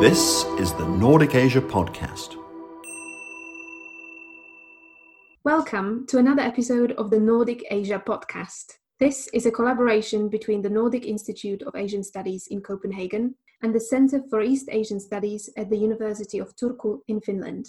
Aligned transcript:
This 0.00 0.44
is 0.58 0.74
the 0.74 0.86
Nordic 0.86 1.34
Asia 1.34 1.62
Podcast. 1.62 2.36
Welcome 5.42 6.06
to 6.08 6.18
another 6.18 6.42
episode 6.42 6.92
of 6.92 7.08
the 7.08 7.18
Nordic 7.18 7.64
Asia 7.70 8.02
Podcast. 8.06 8.74
This 9.00 9.26
is 9.32 9.46
a 9.46 9.50
collaboration 9.50 10.28
between 10.28 10.60
the 10.60 10.68
Nordic 10.68 11.06
Institute 11.06 11.62
of 11.62 11.74
Asian 11.74 12.04
Studies 12.04 12.46
in 12.50 12.60
Copenhagen 12.60 13.36
and 13.62 13.74
the 13.74 13.80
Center 13.80 14.20
for 14.28 14.42
East 14.42 14.68
Asian 14.70 15.00
Studies 15.00 15.48
at 15.56 15.70
the 15.70 15.78
University 15.78 16.40
of 16.40 16.54
Turku 16.56 16.98
in 17.08 17.18
Finland. 17.22 17.64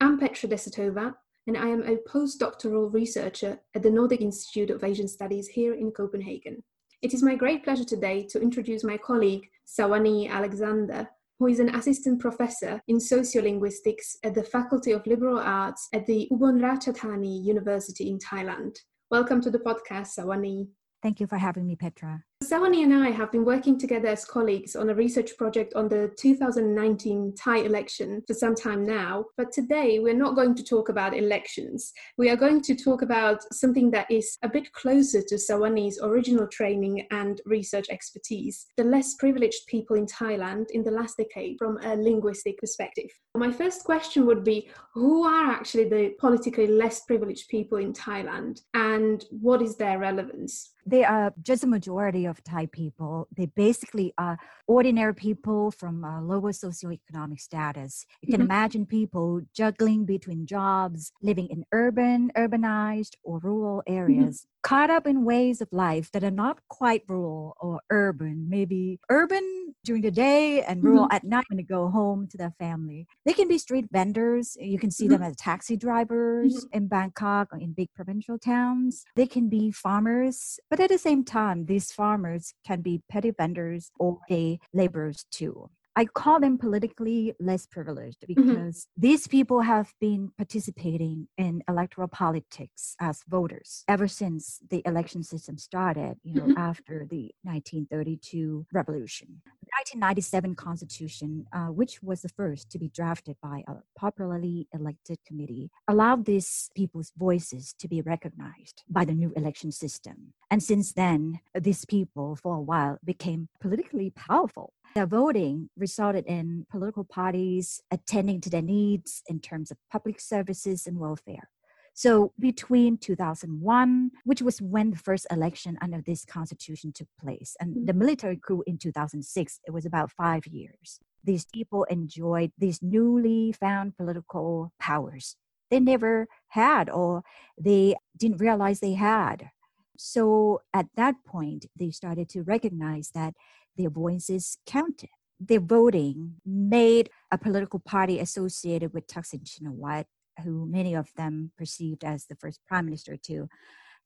I'm 0.00 0.18
Petra 0.18 0.48
Desatova, 0.48 1.12
and 1.46 1.58
I 1.58 1.68
am 1.68 1.82
a 1.82 1.98
postdoctoral 2.08 2.90
researcher 2.90 3.60
at 3.74 3.82
the 3.82 3.90
Nordic 3.90 4.22
Institute 4.22 4.70
of 4.70 4.82
Asian 4.82 5.08
Studies 5.08 5.48
here 5.48 5.74
in 5.74 5.90
Copenhagen. 5.90 6.62
It 7.02 7.12
is 7.12 7.22
my 7.22 7.34
great 7.34 7.64
pleasure 7.64 7.84
today 7.84 8.26
to 8.30 8.40
introduce 8.40 8.82
my 8.82 8.96
colleague, 8.96 9.46
Saowanee 9.66 10.30
Alexander, 10.30 11.10
who 11.38 11.48
is 11.48 11.60
an 11.60 11.74
assistant 11.74 12.18
professor 12.18 12.80
in 12.88 12.96
sociolinguistics 12.96 14.16
at 14.24 14.34
the 14.34 14.42
Faculty 14.42 14.92
of 14.92 15.06
Liberal 15.06 15.38
Arts 15.38 15.88
at 15.92 16.06
the 16.06 16.28
Ubon 16.32 16.60
Ratchathani 16.60 17.44
University 17.44 18.08
in 18.08 18.18
Thailand. 18.18 18.76
Welcome 19.10 19.42
to 19.42 19.50
the 19.50 19.58
podcast, 19.58 20.18
Saowanee. 20.18 20.68
Thank 21.02 21.20
you 21.20 21.26
for 21.26 21.36
having 21.36 21.66
me, 21.66 21.76
Petra. 21.76 22.24
Saowanee 22.48 22.84
and 22.84 22.94
I 22.94 23.10
have 23.10 23.32
been 23.32 23.44
working 23.44 23.76
together 23.76 24.06
as 24.06 24.24
colleagues 24.24 24.76
on 24.76 24.88
a 24.88 24.94
research 24.94 25.36
project 25.36 25.74
on 25.74 25.88
the 25.88 26.12
2019 26.16 27.34
Thai 27.36 27.56
election 27.56 28.22
for 28.24 28.34
some 28.34 28.54
time 28.54 28.86
now. 28.86 29.24
But 29.36 29.50
today 29.50 29.98
we're 29.98 30.14
not 30.14 30.36
going 30.36 30.54
to 30.54 30.62
talk 30.62 30.88
about 30.88 31.16
elections. 31.16 31.92
We 32.16 32.30
are 32.30 32.36
going 32.36 32.62
to 32.62 32.76
talk 32.76 33.02
about 33.02 33.42
something 33.52 33.90
that 33.90 34.08
is 34.12 34.38
a 34.44 34.48
bit 34.48 34.72
closer 34.74 35.22
to 35.22 35.34
Saowanee's 35.34 35.98
original 36.00 36.46
training 36.46 37.08
and 37.10 37.40
research 37.46 37.86
expertise 37.90 38.66
the 38.76 38.84
less 38.84 39.14
privileged 39.14 39.66
people 39.66 39.96
in 39.96 40.06
Thailand 40.06 40.66
in 40.70 40.84
the 40.84 40.92
last 40.92 41.16
decade 41.16 41.56
from 41.58 41.78
a 41.78 41.96
linguistic 41.96 42.58
perspective. 42.58 43.10
My 43.34 43.50
first 43.50 43.82
question 43.82 44.24
would 44.26 44.44
be 44.44 44.70
Who 44.94 45.24
are 45.24 45.50
actually 45.50 45.88
the 45.88 46.14
politically 46.20 46.68
less 46.68 47.00
privileged 47.00 47.48
people 47.48 47.78
in 47.78 47.92
Thailand 47.92 48.60
and 48.72 49.24
what 49.30 49.62
is 49.62 49.76
their 49.76 49.98
relevance? 49.98 50.74
they 50.86 51.04
are 51.04 51.34
just 51.42 51.64
a 51.64 51.66
majority 51.66 52.26
of 52.26 52.35
Thai 52.44 52.66
people. 52.66 53.28
They 53.36 53.46
basically 53.46 54.12
are 54.18 54.38
ordinary 54.66 55.14
people 55.14 55.70
from 55.70 56.04
a 56.04 56.20
lower 56.22 56.52
socioeconomic 56.52 57.40
status. 57.40 58.06
You 58.22 58.32
can 58.32 58.40
mm-hmm. 58.40 58.50
imagine 58.50 58.86
people 58.86 59.42
juggling 59.54 60.04
between 60.04 60.46
jobs, 60.46 61.12
living 61.22 61.48
in 61.48 61.64
urban, 61.72 62.30
urbanized, 62.36 63.14
or 63.22 63.38
rural 63.38 63.82
mm-hmm. 63.88 63.94
areas. 63.94 64.46
Caught 64.66 64.90
up 64.90 65.06
in 65.06 65.24
ways 65.24 65.60
of 65.60 65.68
life 65.70 66.10
that 66.10 66.24
are 66.24 66.30
not 66.32 66.58
quite 66.68 67.04
rural 67.06 67.54
or 67.60 67.80
urban, 67.88 68.48
maybe 68.48 68.98
urban 69.08 69.76
during 69.84 70.02
the 70.02 70.10
day 70.10 70.60
and 70.64 70.82
rural 70.82 71.04
mm-hmm. 71.04 71.14
at 71.14 71.22
night 71.22 71.44
when 71.48 71.58
they 71.58 71.62
go 71.62 71.88
home 71.88 72.26
to 72.32 72.36
their 72.36 72.52
family. 72.58 73.06
They 73.24 73.32
can 73.32 73.46
be 73.46 73.58
street 73.58 73.86
vendors. 73.92 74.56
You 74.58 74.80
can 74.80 74.90
see 74.90 75.04
mm-hmm. 75.04 75.12
them 75.12 75.22
as 75.22 75.36
taxi 75.36 75.76
drivers 75.76 76.52
mm-hmm. 76.52 76.76
in 76.78 76.88
Bangkok 76.88 77.52
or 77.52 77.58
in 77.58 77.74
big 77.74 77.90
provincial 77.94 78.40
towns. 78.40 79.04
They 79.14 79.28
can 79.28 79.48
be 79.48 79.70
farmers, 79.70 80.58
but 80.68 80.80
at 80.80 80.90
the 80.90 80.98
same 80.98 81.24
time, 81.24 81.66
these 81.66 81.92
farmers 81.92 82.52
can 82.66 82.80
be 82.80 83.02
petty 83.08 83.30
vendors 83.30 83.92
or 84.00 84.18
day 84.28 84.58
laborers 84.74 85.26
too. 85.30 85.70
I 85.98 86.04
call 86.04 86.40
them 86.40 86.58
politically 86.58 87.32
less 87.40 87.64
privileged 87.64 88.20
mm-hmm. 88.20 88.34
because 88.34 88.76
mm-hmm. 88.76 89.00
these 89.00 89.26
people 89.26 89.62
have 89.62 89.94
been 89.98 90.30
participating 90.36 91.28
in 91.38 91.62
electoral 91.68 92.08
politics 92.08 92.94
as 93.00 93.24
voters 93.26 93.82
ever 93.88 94.06
since 94.06 94.60
the 94.70 94.82
election 94.84 95.22
system 95.22 95.56
started, 95.56 96.16
you 96.22 96.34
know, 96.34 96.42
mm-hmm. 96.42 96.58
after 96.58 97.06
the 97.08 97.32
1932 97.44 98.66
revolution. 98.74 99.40
The 99.44 99.70
1997 99.96 100.54
constitution, 100.54 101.46
uh, 101.54 101.68
which 101.68 102.02
was 102.02 102.20
the 102.20 102.28
first 102.28 102.70
to 102.72 102.78
be 102.78 102.88
drafted 102.88 103.36
by 103.42 103.64
a 103.66 103.76
popularly 103.98 104.68
elected 104.74 105.18
committee, 105.26 105.70
allowed 105.88 106.26
these 106.26 106.70
people's 106.76 107.10
voices 107.16 107.74
to 107.78 107.88
be 107.88 108.02
recognized 108.02 108.82
by 108.90 109.06
the 109.06 109.14
new 109.14 109.32
election 109.34 109.72
system. 109.72 110.34
And 110.50 110.62
since 110.62 110.92
then, 110.92 111.40
these 111.58 111.86
people, 111.86 112.36
for 112.36 112.56
a 112.56 112.60
while, 112.60 112.98
became 113.02 113.48
politically 113.60 114.10
powerful 114.10 114.74
their 114.96 115.06
voting 115.06 115.68
resulted 115.76 116.24
in 116.26 116.64
political 116.70 117.04
parties 117.04 117.82
attending 117.90 118.40
to 118.40 118.48
their 118.48 118.62
needs 118.62 119.22
in 119.28 119.38
terms 119.38 119.70
of 119.70 119.76
public 119.92 120.18
services 120.18 120.86
and 120.86 120.98
welfare. 120.98 121.50
So 121.92 122.32
between 122.38 122.96
2001, 122.96 124.10
which 124.24 124.40
was 124.40 124.60
when 124.60 124.90
the 124.90 124.96
first 124.96 125.26
election 125.30 125.76
under 125.82 126.00
this 126.00 126.24
constitution 126.24 126.92
took 126.92 127.08
place, 127.20 127.56
and 127.60 127.74
the 127.74 127.92
mm-hmm. 127.92 127.98
military 127.98 128.36
coup 128.38 128.62
in 128.66 128.78
2006, 128.78 129.60
it 129.66 129.70
was 129.70 129.84
about 129.84 130.10
five 130.10 130.46
years. 130.46 130.98
These 131.22 131.44
people 131.44 131.84
enjoyed 131.84 132.52
these 132.56 132.82
newly 132.82 133.52
found 133.52 133.96
political 133.96 134.72
powers 134.80 135.36
they 135.70 135.80
never 135.80 136.28
had 136.48 136.88
or 136.88 137.22
they 137.58 137.96
didn't 138.16 138.40
realize 138.40 138.80
they 138.80 138.94
had. 138.94 139.50
So 139.98 140.60
at 140.72 140.86
that 140.96 141.16
point, 141.26 141.66
they 141.78 141.90
started 141.90 142.28
to 142.30 142.42
recognize 142.42 143.10
that 143.14 143.34
their 143.76 143.90
voices 143.90 144.58
counted. 144.66 145.10
Their 145.38 145.60
voting 145.60 146.36
made 146.44 147.10
a 147.30 147.38
political 147.38 147.78
party 147.78 148.18
associated 148.18 148.92
with 148.94 149.06
Thaksin 149.06 149.44
Shinawatra, 149.44 150.06
who 150.42 150.66
many 150.66 150.94
of 150.94 151.08
them 151.16 151.52
perceived 151.56 152.04
as 152.04 152.26
the 152.26 152.36
first 152.36 152.60
prime 152.66 152.86
minister 152.86 153.16
to 153.24 153.48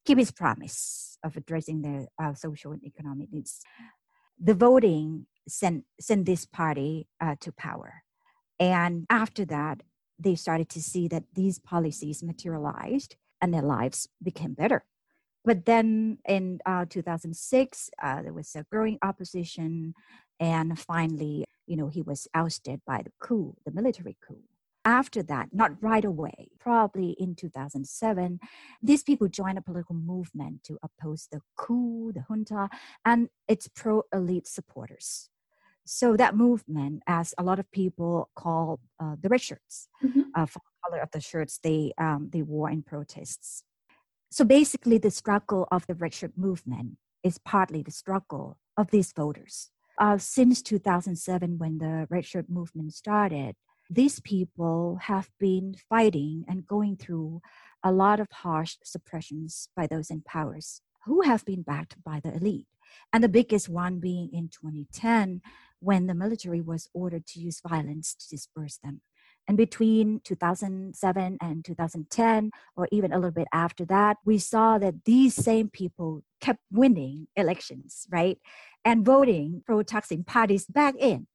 keep 0.05 0.19
his 0.19 0.31
promise 0.31 1.19
of 1.23 1.37
addressing 1.37 1.83
their 1.83 2.07
uh, 2.23 2.35
social 2.35 2.73
and 2.73 2.83
economic 2.85 3.33
needs. 3.33 3.61
The 4.39 4.55
voting 4.55 5.27
sent, 5.49 5.85
sent 6.01 6.27
this 6.27 6.47
party 6.47 7.09
uh, 7.21 7.37
to 7.41 7.53
power. 7.53 8.03
And 8.59 9.07
after 9.11 9.45
that, 9.47 9.83
they 10.19 10.35
started 10.35 10.69
to 10.71 10.83
see 10.83 11.09
that 11.09 11.25
these 11.35 11.59
policies 11.59 12.23
materialized 12.23 13.17
and 13.41 13.55
their 13.55 13.63
lives 13.63 14.09
became 14.23 14.55
better. 14.55 14.85
But 15.45 15.65
then 15.65 16.19
in 16.29 16.61
uh, 16.67 16.85
2006, 16.89 17.91
uh, 18.03 18.23
there 18.23 18.33
was 18.33 18.55
a 18.55 18.65
growing 18.71 18.99
opposition, 19.03 19.95
and 20.39 20.79
finally, 20.79 21.45
you 21.67 21.77
know, 21.77 21.89
he 21.89 22.03
was 22.03 22.29
ousted 22.35 22.81
by 22.87 23.03
the 23.03 23.13
coup, 23.21 23.57
the 23.65 23.71
military 23.71 24.17
coup. 24.27 24.43
After 24.85 25.23
that, 25.25 25.51
not 25.53 25.83
right 25.83 26.05
away, 26.05 26.49
probably 26.59 27.11
in 27.19 27.35
2007, 27.35 28.41
these 28.83 29.03
people 29.03 29.29
joined 29.29 29.59
a 29.59 29.63
political 29.63 29.95
movement 29.95 30.65
to 30.65 30.79
oppose 30.83 31.29
the 31.31 31.41
coup, 31.57 32.13
the 32.15 32.25
junta, 32.29 32.71
and 33.05 33.29
its 33.47 33.69
pro 33.69 34.03
elite 34.13 34.47
supporters. 34.47 35.29
So 35.85 36.17
that 36.17 36.37
movement, 36.37 37.03
as 37.07 37.35
a 37.37 37.43
lot 37.43 37.59
of 37.59 37.71
people 37.73 38.31
call 38.35 38.81
uh, 38.99 39.17
the 39.21 39.29
red 39.29 39.41
shirts, 39.41 39.89
mm-hmm. 40.03 40.23
uh, 40.35 40.47
for 40.47 40.61
the 40.61 40.89
color 40.89 41.03
of 41.03 41.11
the 41.11 41.21
shirts 41.21 41.59
they 41.63 41.93
um, 41.99 42.31
they 42.33 42.43
wore 42.43 42.71
in 42.71 42.83
protests. 42.83 43.65
So 44.31 44.45
basically, 44.45 44.99
the 44.99 45.11
struggle 45.11 45.67
of 45.73 45.87
the 45.89 45.95
red 45.95 46.15
shirt 46.15 46.33
movement 46.37 46.99
is 47.25 47.39
partly 47.39 47.83
the 47.83 47.91
struggle 47.91 48.59
of 48.77 48.91
these 48.91 49.13
voters. 49.13 49.71
Uh, 49.99 50.19
since 50.19 50.63
2007, 50.63 51.59
when 51.59 51.79
the 51.79 52.07
red 52.09 52.25
shirt 52.25 52.49
movement 52.49 52.95
started, 52.95 53.57
these 53.91 54.21
people 54.21 54.99
have 55.03 55.29
been 55.41 55.75
fighting 55.89 56.45
and 56.47 56.67
going 56.67 56.97
through 56.97 57.41
a 57.83 57.91
lot 57.91 58.21
of 58.21 58.29
harsh 58.31 58.77
suppressions 58.85 59.69
by 59.75 59.89
those 59.89 60.11
in 60.11 60.23
powers 60.23 60.81
who 61.07 61.23
have 61.23 61.45
been 61.45 61.63
backed 61.63 61.97
by 62.05 62.21
the 62.23 62.33
elite. 62.33 62.69
And 63.13 63.25
the 63.25 63.29
biggest 63.29 63.69
one 63.69 63.99
being 63.99 64.31
in 64.33 64.49
2010, 64.49 65.41
when 65.81 66.07
the 66.07 66.15
military 66.15 66.61
was 66.61 66.89
ordered 66.95 67.27
to 67.27 67.41
use 67.41 67.61
violence 67.67 68.15
to 68.15 68.29
disperse 68.29 68.79
them. 68.83 69.01
And 69.51 69.57
between 69.57 70.21
2007 70.23 71.39
and 71.41 71.65
2010, 71.65 72.53
or 72.77 72.87
even 72.93 73.13
a 73.13 73.17
little 73.17 73.33
bit 73.33 73.49
after 73.53 73.85
that, 73.87 74.19
we 74.25 74.39
saw 74.39 74.79
that 74.79 75.05
these 75.05 75.35
same 75.35 75.69
people 75.69 76.23
kept 76.41 76.61
winning 76.71 77.27
elections, 77.35 78.07
right? 78.13 78.39
And 78.85 79.05
voting 79.05 79.65
pro 79.67 79.79
Thaksin 79.79 80.25
parties 80.25 80.67
back 80.67 80.95
in. 81.01 81.27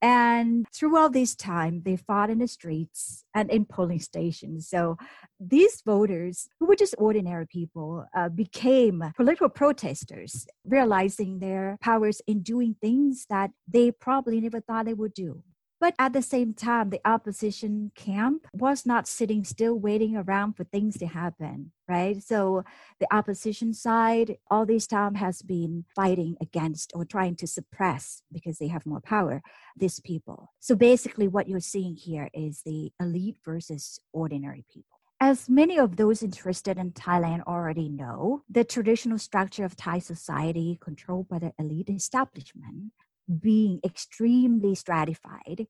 And 0.00 0.68
through 0.72 0.96
all 0.96 1.10
this 1.10 1.34
time, 1.34 1.82
they 1.84 1.96
fought 1.96 2.30
in 2.30 2.38
the 2.38 2.46
streets 2.46 3.24
and 3.34 3.50
in 3.50 3.64
polling 3.64 3.98
stations. 3.98 4.68
So 4.68 4.96
these 5.40 5.82
voters, 5.84 6.46
who 6.60 6.66
were 6.66 6.76
just 6.76 6.94
ordinary 6.96 7.48
people, 7.48 8.06
uh, 8.14 8.28
became 8.28 9.02
political 9.16 9.48
protesters, 9.48 10.46
realizing 10.64 11.40
their 11.40 11.76
powers 11.80 12.22
in 12.28 12.42
doing 12.42 12.76
things 12.80 13.26
that 13.28 13.50
they 13.66 13.90
probably 13.90 14.40
never 14.40 14.60
thought 14.60 14.84
they 14.84 14.94
would 14.94 15.12
do. 15.12 15.42
But 15.80 15.94
at 15.98 16.12
the 16.12 16.22
same 16.22 16.54
time, 16.54 16.90
the 16.90 17.00
opposition 17.04 17.92
camp 17.94 18.46
was 18.52 18.84
not 18.84 19.06
sitting 19.06 19.44
still 19.44 19.78
waiting 19.78 20.16
around 20.16 20.54
for 20.54 20.64
things 20.64 20.98
to 20.98 21.06
happen, 21.06 21.70
right? 21.86 22.20
So 22.22 22.64
the 22.98 23.06
opposition 23.14 23.72
side 23.72 24.38
all 24.50 24.66
this 24.66 24.88
time 24.88 25.14
has 25.14 25.40
been 25.40 25.84
fighting 25.94 26.36
against 26.40 26.92
or 26.94 27.04
trying 27.04 27.36
to 27.36 27.46
suppress 27.46 28.22
because 28.32 28.58
they 28.58 28.68
have 28.68 28.86
more 28.86 29.00
power 29.00 29.40
these 29.76 30.00
people. 30.00 30.52
So 30.58 30.74
basically, 30.74 31.28
what 31.28 31.48
you're 31.48 31.60
seeing 31.60 31.94
here 31.94 32.28
is 32.34 32.62
the 32.64 32.92
elite 33.00 33.36
versus 33.44 34.00
ordinary 34.12 34.64
people. 34.72 34.98
As 35.20 35.48
many 35.48 35.78
of 35.78 35.96
those 35.96 36.22
interested 36.22 36.78
in 36.78 36.92
Thailand 36.92 37.42
already 37.44 37.88
know, 37.88 38.42
the 38.48 38.62
traditional 38.62 39.18
structure 39.18 39.64
of 39.64 39.76
Thai 39.76 39.98
society, 39.98 40.78
controlled 40.80 41.28
by 41.28 41.40
the 41.40 41.52
elite 41.58 41.90
establishment, 41.90 42.92
being 43.28 43.80
extremely 43.84 44.74
stratified 44.74 45.66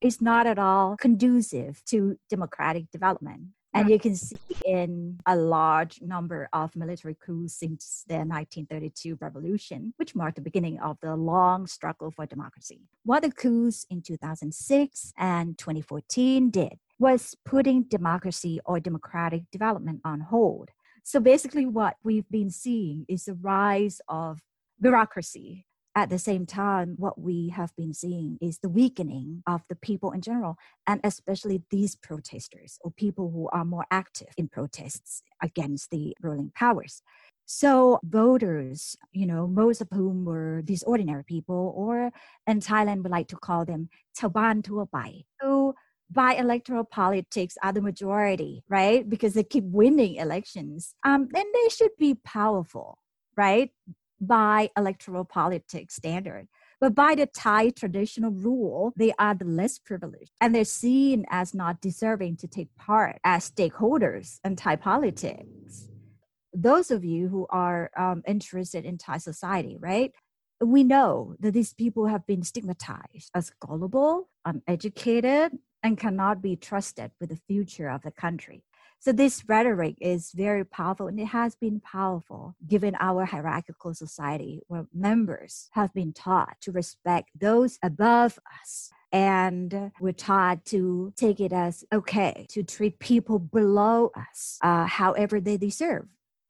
is 0.00 0.20
not 0.20 0.46
at 0.46 0.58
all 0.58 0.96
conducive 0.96 1.82
to 1.86 2.18
democratic 2.30 2.90
development. 2.90 3.48
And 3.74 3.90
you 3.90 3.98
can 3.98 4.16
see 4.16 4.36
in 4.64 5.18
a 5.26 5.36
large 5.36 6.00
number 6.00 6.48
of 6.52 6.74
military 6.74 7.14
coups 7.14 7.54
since 7.54 8.04
the 8.08 8.14
1932 8.14 9.18
revolution, 9.20 9.92
which 9.98 10.14
marked 10.14 10.36
the 10.36 10.42
beginning 10.42 10.80
of 10.80 10.96
the 11.00 11.14
long 11.14 11.66
struggle 11.66 12.10
for 12.10 12.26
democracy. 12.26 12.80
What 13.04 13.22
the 13.22 13.30
coups 13.30 13.86
in 13.90 14.02
2006 14.02 15.12
and 15.16 15.56
2014 15.58 16.50
did 16.50 16.78
was 16.98 17.36
putting 17.44 17.84
democracy 17.84 18.58
or 18.64 18.80
democratic 18.80 19.42
development 19.52 20.00
on 20.04 20.20
hold. 20.20 20.70
So 21.04 21.20
basically, 21.20 21.66
what 21.66 21.96
we've 22.02 22.28
been 22.30 22.50
seeing 22.50 23.06
is 23.08 23.26
the 23.26 23.34
rise 23.34 24.00
of 24.08 24.40
bureaucracy 24.80 25.66
at 25.94 26.10
the 26.10 26.18
same 26.18 26.46
time, 26.46 26.94
what 26.96 27.20
we 27.20 27.48
have 27.48 27.74
been 27.76 27.92
seeing 27.92 28.38
is 28.40 28.58
the 28.58 28.68
weakening 28.68 29.42
of 29.46 29.62
the 29.68 29.74
people 29.74 30.12
in 30.12 30.20
general, 30.20 30.56
and 30.86 31.00
especially 31.02 31.62
these 31.70 31.96
protesters 31.96 32.78
or 32.82 32.90
people 32.92 33.30
who 33.30 33.48
are 33.48 33.64
more 33.64 33.86
active 33.90 34.28
in 34.36 34.48
protests 34.48 35.22
against 35.42 35.90
the 35.90 36.16
ruling 36.22 36.52
powers. 36.54 37.02
So 37.46 37.98
voters, 38.04 38.96
you 39.12 39.26
know, 39.26 39.46
most 39.46 39.80
of 39.80 39.88
whom 39.90 40.24
were 40.24 40.60
these 40.62 40.82
ordinary 40.82 41.24
people, 41.24 41.72
or 41.74 42.12
in 42.46 42.60
Thailand 42.60 43.02
we 43.02 43.10
like 43.10 43.28
to 43.28 43.36
call 43.36 43.64
them 43.64 43.88
Chaban 44.18 44.62
Tuabai, 44.62 45.24
who 45.40 45.74
by 46.10 46.34
electoral 46.34 46.84
politics 46.84 47.56
are 47.62 47.72
the 47.72 47.82
majority, 47.82 48.64
right? 48.68 49.08
Because 49.08 49.34
they 49.34 49.44
keep 49.44 49.64
winning 49.64 50.16
elections. 50.16 50.94
Um, 51.04 51.28
then 51.32 51.46
they 51.52 51.68
should 51.70 51.92
be 51.98 52.14
powerful, 52.14 52.98
right? 53.36 53.70
By 54.20 54.70
electoral 54.76 55.24
politics 55.24 55.94
standard. 55.94 56.48
But 56.80 56.94
by 56.94 57.14
the 57.14 57.26
Thai 57.26 57.70
traditional 57.70 58.30
rule, 58.30 58.92
they 58.96 59.12
are 59.18 59.34
the 59.34 59.44
less 59.44 59.78
privileged 59.78 60.30
and 60.40 60.54
they're 60.54 60.64
seen 60.64 61.26
as 61.30 61.54
not 61.54 61.80
deserving 61.80 62.36
to 62.38 62.48
take 62.48 62.68
part 62.76 63.18
as 63.24 63.50
stakeholders 63.50 64.38
in 64.44 64.56
Thai 64.56 64.76
politics. 64.76 65.88
Those 66.52 66.90
of 66.90 67.04
you 67.04 67.28
who 67.28 67.46
are 67.50 67.90
um, 67.96 68.22
interested 68.26 68.84
in 68.84 68.96
Thai 68.98 69.18
society, 69.18 69.76
right? 69.80 70.12
We 70.60 70.82
know 70.82 71.34
that 71.40 71.52
these 71.52 71.72
people 71.72 72.06
have 72.06 72.26
been 72.26 72.42
stigmatized 72.42 73.30
as 73.34 73.52
gullible, 73.60 74.28
uneducated, 74.44 75.58
and 75.82 75.98
cannot 75.98 76.42
be 76.42 76.56
trusted 76.56 77.12
with 77.20 77.30
the 77.30 77.40
future 77.48 77.88
of 77.88 78.02
the 78.02 78.10
country. 78.10 78.64
So 79.00 79.12
this 79.12 79.44
rhetoric 79.46 79.96
is 80.00 80.32
very 80.34 80.64
powerful 80.64 81.06
and 81.06 81.20
it 81.20 81.26
has 81.26 81.54
been 81.54 81.80
powerful 81.80 82.56
given 82.66 82.96
our 82.98 83.24
hierarchical 83.24 83.94
society 83.94 84.60
where 84.66 84.86
members 84.92 85.68
have 85.72 85.94
been 85.94 86.12
taught 86.12 86.56
to 86.62 86.72
respect 86.72 87.30
those 87.38 87.78
above 87.82 88.38
us 88.60 88.90
and 89.12 89.92
we're 90.00 90.12
taught 90.12 90.64
to 90.66 91.12
take 91.16 91.40
it 91.40 91.52
as 91.52 91.84
okay 91.92 92.44
to 92.50 92.62
treat 92.62 92.98
people 92.98 93.38
below 93.38 94.10
us 94.16 94.58
uh, 94.62 94.84
however 94.84 95.40
they 95.40 95.56
deserve 95.56 96.06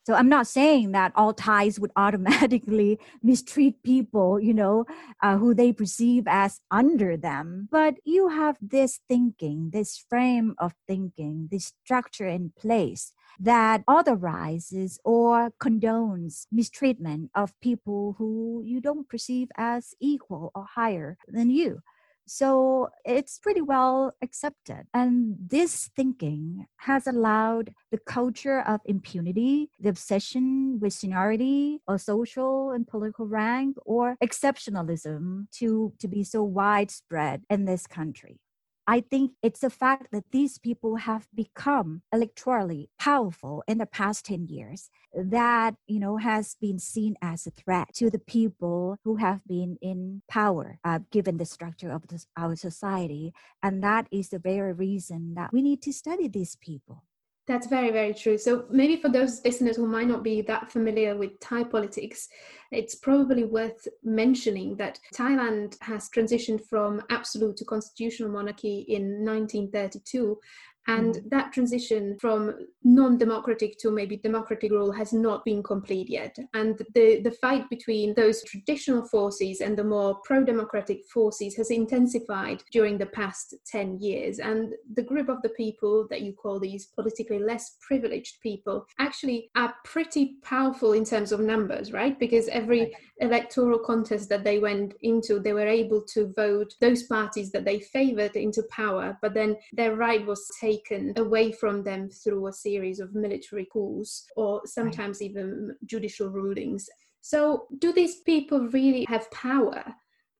so 0.08 0.14
I'm 0.14 0.30
not 0.30 0.46
saying 0.46 0.92
that 0.92 1.12
all 1.14 1.34
Thais 1.34 1.78
would 1.78 1.92
automatically 1.96 2.98
mistreat 3.22 3.82
people, 3.82 4.40
you 4.40 4.54
know, 4.54 4.86
uh, 5.22 5.36
who 5.36 5.52
they 5.52 5.70
perceive 5.70 6.24
as 6.26 6.60
under 6.70 7.14
them. 7.18 7.68
But 7.70 7.96
you 8.04 8.28
have 8.28 8.56
this 8.62 9.00
thinking, 9.06 9.68
this 9.70 9.98
frame 10.08 10.54
of 10.56 10.72
thinking, 10.86 11.48
this 11.50 11.74
structure 11.84 12.26
in 12.26 12.52
place 12.58 13.12
that 13.38 13.84
authorizes 13.86 14.98
or 15.04 15.50
condones 15.62 16.46
mistreatment 16.50 17.30
of 17.34 17.52
people 17.60 18.14
who 18.16 18.62
you 18.64 18.80
don't 18.80 19.10
perceive 19.10 19.48
as 19.58 19.92
equal 20.00 20.50
or 20.54 20.64
higher 20.64 21.18
than 21.28 21.50
you. 21.50 21.82
So 22.28 22.90
it's 23.04 23.38
pretty 23.38 23.62
well 23.62 24.14
accepted. 24.22 24.84
And 24.92 25.36
this 25.38 25.90
thinking 25.96 26.66
has 26.78 27.06
allowed 27.06 27.74
the 27.90 27.98
culture 27.98 28.60
of 28.60 28.80
impunity, 28.84 29.70
the 29.80 29.88
obsession 29.88 30.78
with 30.80 30.92
seniority 30.92 31.80
or 31.88 31.98
social 31.98 32.70
and 32.70 32.86
political 32.86 33.26
rank 33.26 33.76
or 33.84 34.16
exceptionalism 34.22 35.50
to, 35.52 35.92
to 35.98 36.08
be 36.08 36.22
so 36.22 36.42
widespread 36.42 37.42
in 37.48 37.64
this 37.64 37.86
country. 37.86 38.40
I 38.88 39.02
think 39.02 39.32
it's 39.42 39.60
the 39.60 39.68
fact 39.68 40.12
that 40.12 40.30
these 40.30 40.56
people 40.56 40.96
have 40.96 41.28
become 41.34 42.00
electorally 42.12 42.88
powerful 42.98 43.62
in 43.68 43.76
the 43.76 43.84
past 43.84 44.24
10 44.24 44.46
years 44.46 44.88
that, 45.14 45.74
you 45.86 46.00
know, 46.00 46.16
has 46.16 46.56
been 46.58 46.78
seen 46.78 47.14
as 47.20 47.46
a 47.46 47.50
threat 47.50 47.92
to 47.96 48.08
the 48.08 48.18
people 48.18 48.96
who 49.04 49.16
have 49.16 49.42
been 49.46 49.76
in 49.82 50.22
power, 50.26 50.78
uh, 50.84 51.00
given 51.10 51.36
the 51.36 51.44
structure 51.44 51.92
of 51.92 52.08
this, 52.08 52.26
our 52.34 52.56
society. 52.56 53.34
And 53.62 53.84
that 53.84 54.06
is 54.10 54.30
the 54.30 54.38
very 54.38 54.72
reason 54.72 55.34
that 55.34 55.52
we 55.52 55.60
need 55.60 55.82
to 55.82 55.92
study 55.92 56.26
these 56.26 56.56
people. 56.56 57.04
That's 57.48 57.66
very, 57.66 57.90
very 57.90 58.12
true. 58.12 58.36
So, 58.36 58.66
maybe 58.70 59.00
for 59.00 59.08
those 59.08 59.42
listeners 59.42 59.76
who 59.76 59.86
might 59.86 60.06
not 60.06 60.22
be 60.22 60.42
that 60.42 60.70
familiar 60.70 61.16
with 61.16 61.40
Thai 61.40 61.64
politics, 61.64 62.28
it's 62.70 62.94
probably 62.94 63.44
worth 63.44 63.88
mentioning 64.04 64.76
that 64.76 65.00
Thailand 65.14 65.74
has 65.80 66.10
transitioned 66.10 66.66
from 66.66 67.02
absolute 67.08 67.56
to 67.56 67.64
constitutional 67.64 68.30
monarchy 68.30 68.84
in 68.88 69.24
1932 69.24 70.38
and 70.88 71.14
mm. 71.14 71.30
that 71.30 71.52
transition 71.52 72.16
from 72.18 72.54
non-democratic 72.82 73.78
to 73.78 73.90
maybe 73.90 74.16
democratic 74.16 74.72
rule 74.72 74.90
has 74.90 75.12
not 75.12 75.44
been 75.44 75.62
complete 75.62 76.08
yet. 76.08 76.36
And 76.54 76.78
the 76.94 77.20
the 77.20 77.30
fight 77.30 77.68
between 77.68 78.14
those 78.14 78.42
traditional 78.44 79.06
forces 79.06 79.60
and 79.60 79.76
the 79.76 79.84
more 79.84 80.16
pro-democratic 80.24 81.00
forces 81.12 81.54
has 81.56 81.70
intensified 81.70 82.62
during 82.72 82.96
the 82.96 83.06
past 83.06 83.54
10 83.66 84.00
years. 84.00 84.38
And 84.38 84.72
the 84.94 85.02
group 85.02 85.28
of 85.28 85.42
the 85.42 85.50
people 85.50 86.06
that 86.10 86.22
you 86.22 86.32
call 86.32 86.58
these 86.58 86.86
politically 86.86 87.38
less 87.38 87.76
privileged 87.86 88.40
people 88.42 88.86
actually 88.98 89.50
are 89.56 89.74
pretty 89.84 90.36
powerful 90.42 90.92
in 90.92 91.04
terms 91.04 91.32
of 91.32 91.40
numbers 91.40 91.92
right? 91.92 92.18
Because 92.18 92.48
every 92.48 92.96
electoral 93.20 93.78
contest 93.78 94.28
that 94.30 94.44
they 94.44 94.58
went 94.58 94.94
into 95.02 95.38
they 95.38 95.52
were 95.52 95.66
able 95.66 96.02
to 96.14 96.32
vote 96.36 96.72
those 96.80 97.02
parties 97.04 97.50
that 97.50 97.64
they 97.64 97.80
favored 97.80 98.36
into 98.36 98.62
power 98.70 99.18
but 99.20 99.34
then 99.34 99.56
their 99.72 99.96
right 99.96 100.24
was 100.24 100.48
taken 100.60 100.77
taken 100.78 101.12
away 101.16 101.52
from 101.52 101.82
them 101.82 102.08
through 102.08 102.46
a 102.46 102.52
series 102.52 103.00
of 103.00 103.14
military 103.14 103.66
coups 103.72 104.26
or 104.36 104.62
sometimes 104.64 105.18
right. 105.20 105.30
even 105.30 105.76
judicial 105.84 106.28
rulings. 106.28 106.88
So, 107.20 107.66
do 107.78 107.92
these 107.92 108.20
people 108.20 108.60
really 108.68 109.04
have 109.08 109.30
power? 109.30 109.84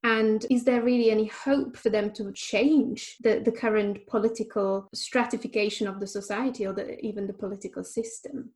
And 0.04 0.46
is 0.48 0.64
there 0.64 0.82
really 0.82 1.10
any 1.10 1.26
hope 1.26 1.76
for 1.76 1.90
them 1.90 2.12
to 2.12 2.32
change 2.32 3.16
the, 3.20 3.40
the 3.44 3.50
current 3.50 4.06
political 4.06 4.88
stratification 4.94 5.88
of 5.88 5.98
the 5.98 6.06
society 6.06 6.66
or 6.66 6.72
the, 6.72 6.98
even 7.04 7.26
the 7.26 7.32
political 7.32 7.82
system? 7.82 8.50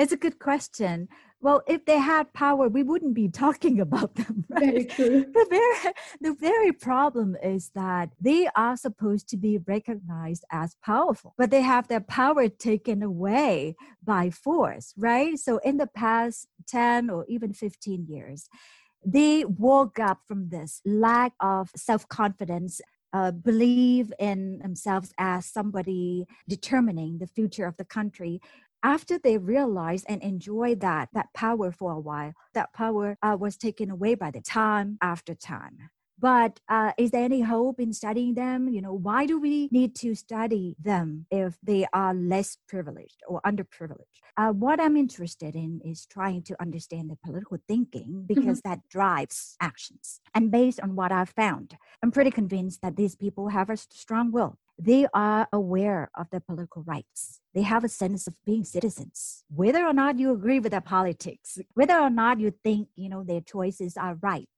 It's 0.00 0.12
a 0.12 0.16
good 0.16 0.38
question. 0.38 1.08
Well, 1.42 1.62
if 1.68 1.84
they 1.84 1.98
had 1.98 2.32
power, 2.32 2.68
we 2.68 2.82
wouldn't 2.82 3.12
be 3.12 3.28
talking 3.44 3.80
about 3.80 4.14
them. 4.14 4.46
Right? 4.50 4.60
Very 4.60 4.84
true. 4.86 5.26
The 5.32 5.46
very, 5.50 5.94
the 6.22 6.34
very 6.34 6.72
problem 6.72 7.36
is 7.42 7.70
that 7.74 8.08
they 8.18 8.48
are 8.56 8.76
supposed 8.78 9.28
to 9.28 9.36
be 9.36 9.58
recognized 9.58 10.44
as 10.50 10.74
powerful, 10.82 11.34
but 11.36 11.50
they 11.50 11.60
have 11.60 11.86
their 11.88 12.00
power 12.00 12.48
taken 12.48 13.02
away 13.02 13.76
by 14.02 14.30
force, 14.30 14.94
right? 14.96 15.38
So 15.38 15.58
in 15.58 15.76
the 15.76 15.86
past 15.86 16.48
10 16.66 17.10
or 17.10 17.26
even 17.28 17.52
15 17.52 18.06
years, 18.08 18.48
they 19.04 19.44
woke 19.44 19.98
up 19.98 20.20
from 20.26 20.48
this 20.48 20.80
lack 20.86 21.32
of 21.40 21.70
self 21.76 22.08
confidence 22.08 22.80
uh, 23.12 23.32
believe 23.32 24.12
in 24.18 24.58
themselves 24.58 25.12
as 25.18 25.44
somebody 25.44 26.26
determining 26.48 27.18
the 27.18 27.26
future 27.26 27.66
of 27.66 27.76
the 27.76 27.84
country 27.84 28.40
after 28.82 29.18
they 29.18 29.38
realize 29.38 30.04
and 30.04 30.22
enjoy 30.22 30.74
that 30.74 31.08
that 31.12 31.32
power 31.34 31.70
for 31.70 31.92
a 31.92 32.00
while 32.00 32.32
that 32.54 32.72
power 32.72 33.16
uh, 33.22 33.36
was 33.38 33.56
taken 33.56 33.90
away 33.90 34.14
by 34.14 34.30
the 34.30 34.40
time 34.40 34.98
after 35.00 35.34
time 35.34 35.90
but 36.20 36.60
uh, 36.68 36.92
is 36.98 37.10
there 37.12 37.24
any 37.24 37.40
hope 37.40 37.80
in 37.80 37.92
studying 37.92 38.34
them 38.34 38.68
you 38.68 38.80
know 38.80 38.92
why 38.92 39.26
do 39.26 39.40
we 39.40 39.68
need 39.72 39.94
to 39.94 40.14
study 40.14 40.76
them 40.80 41.26
if 41.30 41.56
they 41.62 41.86
are 41.92 42.14
less 42.14 42.58
privileged 42.68 43.22
or 43.26 43.40
underprivileged 43.42 44.20
uh, 44.36 44.50
what 44.50 44.80
i'm 44.80 44.96
interested 44.96 45.54
in 45.54 45.80
is 45.84 46.06
trying 46.06 46.42
to 46.42 46.60
understand 46.60 47.10
the 47.10 47.16
political 47.24 47.58
thinking 47.66 48.06
mm-hmm. 48.08 48.26
because 48.26 48.60
mm-hmm. 48.60 48.70
that 48.70 48.80
drives 48.90 49.56
actions 49.60 50.20
and 50.34 50.50
based 50.50 50.80
on 50.80 50.94
what 50.94 51.10
i've 51.10 51.30
found 51.30 51.76
i'm 52.02 52.10
pretty 52.10 52.30
convinced 52.30 52.82
that 52.82 52.96
these 52.96 53.16
people 53.16 53.48
have 53.48 53.70
a 53.70 53.76
strong 53.76 54.30
will 54.30 54.58
they 54.80 55.06
are 55.12 55.48
aware 55.52 56.10
of 56.16 56.28
their 56.30 56.40
political 56.40 56.82
rights. 56.82 57.40
They 57.54 57.62
have 57.62 57.84
a 57.84 57.88
sense 57.88 58.26
of 58.26 58.34
being 58.46 58.64
citizens. 58.64 59.44
Whether 59.48 59.84
or 59.84 59.92
not 59.92 60.18
you 60.18 60.32
agree 60.32 60.60
with 60.60 60.72
their 60.72 60.80
politics, 60.80 61.58
whether 61.74 61.98
or 61.98 62.10
not 62.10 62.40
you 62.40 62.52
think, 62.64 62.88
you 62.96 63.08
know, 63.08 63.22
their 63.24 63.40
choices 63.40 63.96
are 63.96 64.16
right, 64.22 64.48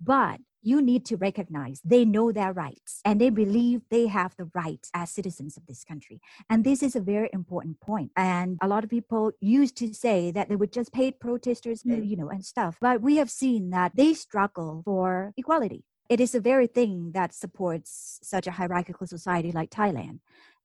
but 0.00 0.40
you 0.62 0.82
need 0.82 1.06
to 1.06 1.16
recognize 1.16 1.80
they 1.84 2.04
know 2.04 2.32
their 2.32 2.52
rights 2.52 3.00
and 3.04 3.20
they 3.20 3.30
believe 3.30 3.80
they 3.90 4.06
have 4.06 4.34
the 4.36 4.50
rights 4.54 4.90
as 4.94 5.10
citizens 5.10 5.56
of 5.56 5.66
this 5.66 5.84
country. 5.84 6.20
And 6.48 6.64
this 6.64 6.82
is 6.82 6.94
a 6.94 7.00
very 7.00 7.30
important 7.32 7.80
point. 7.80 8.10
And 8.16 8.58
a 8.60 8.68
lot 8.68 8.84
of 8.84 8.90
people 8.90 9.32
used 9.40 9.76
to 9.78 9.94
say 9.94 10.30
that 10.32 10.48
they 10.48 10.56
were 10.56 10.66
just 10.66 10.92
paid 10.92 11.18
protesters, 11.18 11.82
mm. 11.82 12.06
you 12.06 12.16
know, 12.16 12.28
and 12.28 12.44
stuff. 12.44 12.76
But 12.80 13.00
we 13.00 13.16
have 13.16 13.30
seen 13.30 13.70
that 13.70 13.92
they 13.96 14.12
struggle 14.14 14.82
for 14.84 15.32
equality. 15.36 15.84
It 16.10 16.18
is 16.18 16.32
the 16.32 16.40
very 16.40 16.66
thing 16.66 17.12
that 17.12 17.32
supports 17.32 18.18
such 18.22 18.48
a 18.48 18.50
hierarchical 18.50 19.06
society 19.06 19.52
like 19.52 19.70
Thailand 19.70 20.18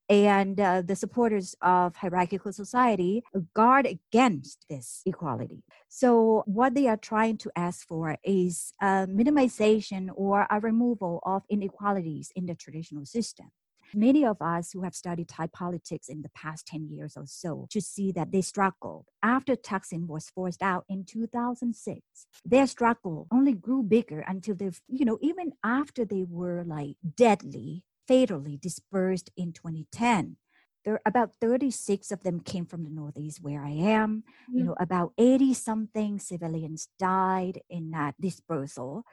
and 0.08 0.58
uh, 0.60 0.82
the 0.82 0.96
supporters 0.96 1.54
of 1.62 1.94
hierarchical 1.94 2.52
society 2.52 3.22
guard 3.54 3.86
against 3.86 4.66
this 4.68 5.02
equality. 5.06 5.62
So, 5.88 6.42
what 6.46 6.74
they 6.74 6.88
are 6.88 6.96
trying 6.96 7.38
to 7.38 7.50
ask 7.54 7.86
for 7.86 8.16
is 8.24 8.72
a 8.82 9.06
minimization 9.06 10.08
or 10.16 10.48
a 10.50 10.58
removal 10.58 11.20
of 11.24 11.44
inequalities 11.48 12.32
in 12.34 12.46
the 12.46 12.56
traditional 12.56 13.06
system. 13.06 13.46
Many 13.94 14.24
of 14.24 14.40
us 14.40 14.72
who 14.72 14.82
have 14.82 14.94
studied 14.94 15.28
Thai 15.28 15.48
politics 15.48 16.08
in 16.08 16.22
the 16.22 16.30
past 16.30 16.66
10 16.66 16.88
years 16.90 17.16
or 17.16 17.26
so 17.26 17.66
to 17.70 17.80
see 17.80 18.12
that 18.12 18.32
they 18.32 18.42
struggled. 18.42 19.06
After 19.22 19.56
Thaksin 19.56 20.06
was 20.06 20.30
forced 20.30 20.62
out 20.62 20.84
in 20.88 21.04
2006, 21.04 22.00
their 22.44 22.66
struggle 22.66 23.26
only 23.30 23.52
grew 23.52 23.82
bigger 23.82 24.24
until 24.26 24.54
they've, 24.54 24.80
you 24.88 25.04
know, 25.04 25.18
even 25.20 25.52
after 25.64 26.04
they 26.04 26.24
were 26.28 26.64
like 26.64 26.96
deadly 27.16 27.82
fatally 28.06 28.56
dispersed 28.56 29.30
in 29.36 29.52
2010 29.52 30.36
there 30.84 31.00
about 31.04 31.32
36 31.40 32.10
of 32.12 32.22
them 32.22 32.40
came 32.40 32.64
from 32.64 32.84
the 32.84 32.90
northeast 32.90 33.42
where 33.42 33.62
i 33.62 33.70
am 33.70 34.22
mm. 34.48 34.58
you 34.58 34.64
know 34.64 34.76
about 34.78 35.12
80 35.18 35.52
something 35.54 36.18
civilians 36.18 36.88
died 36.98 37.60
in 37.68 37.90
that 37.90 38.14
dispersal 38.20 39.04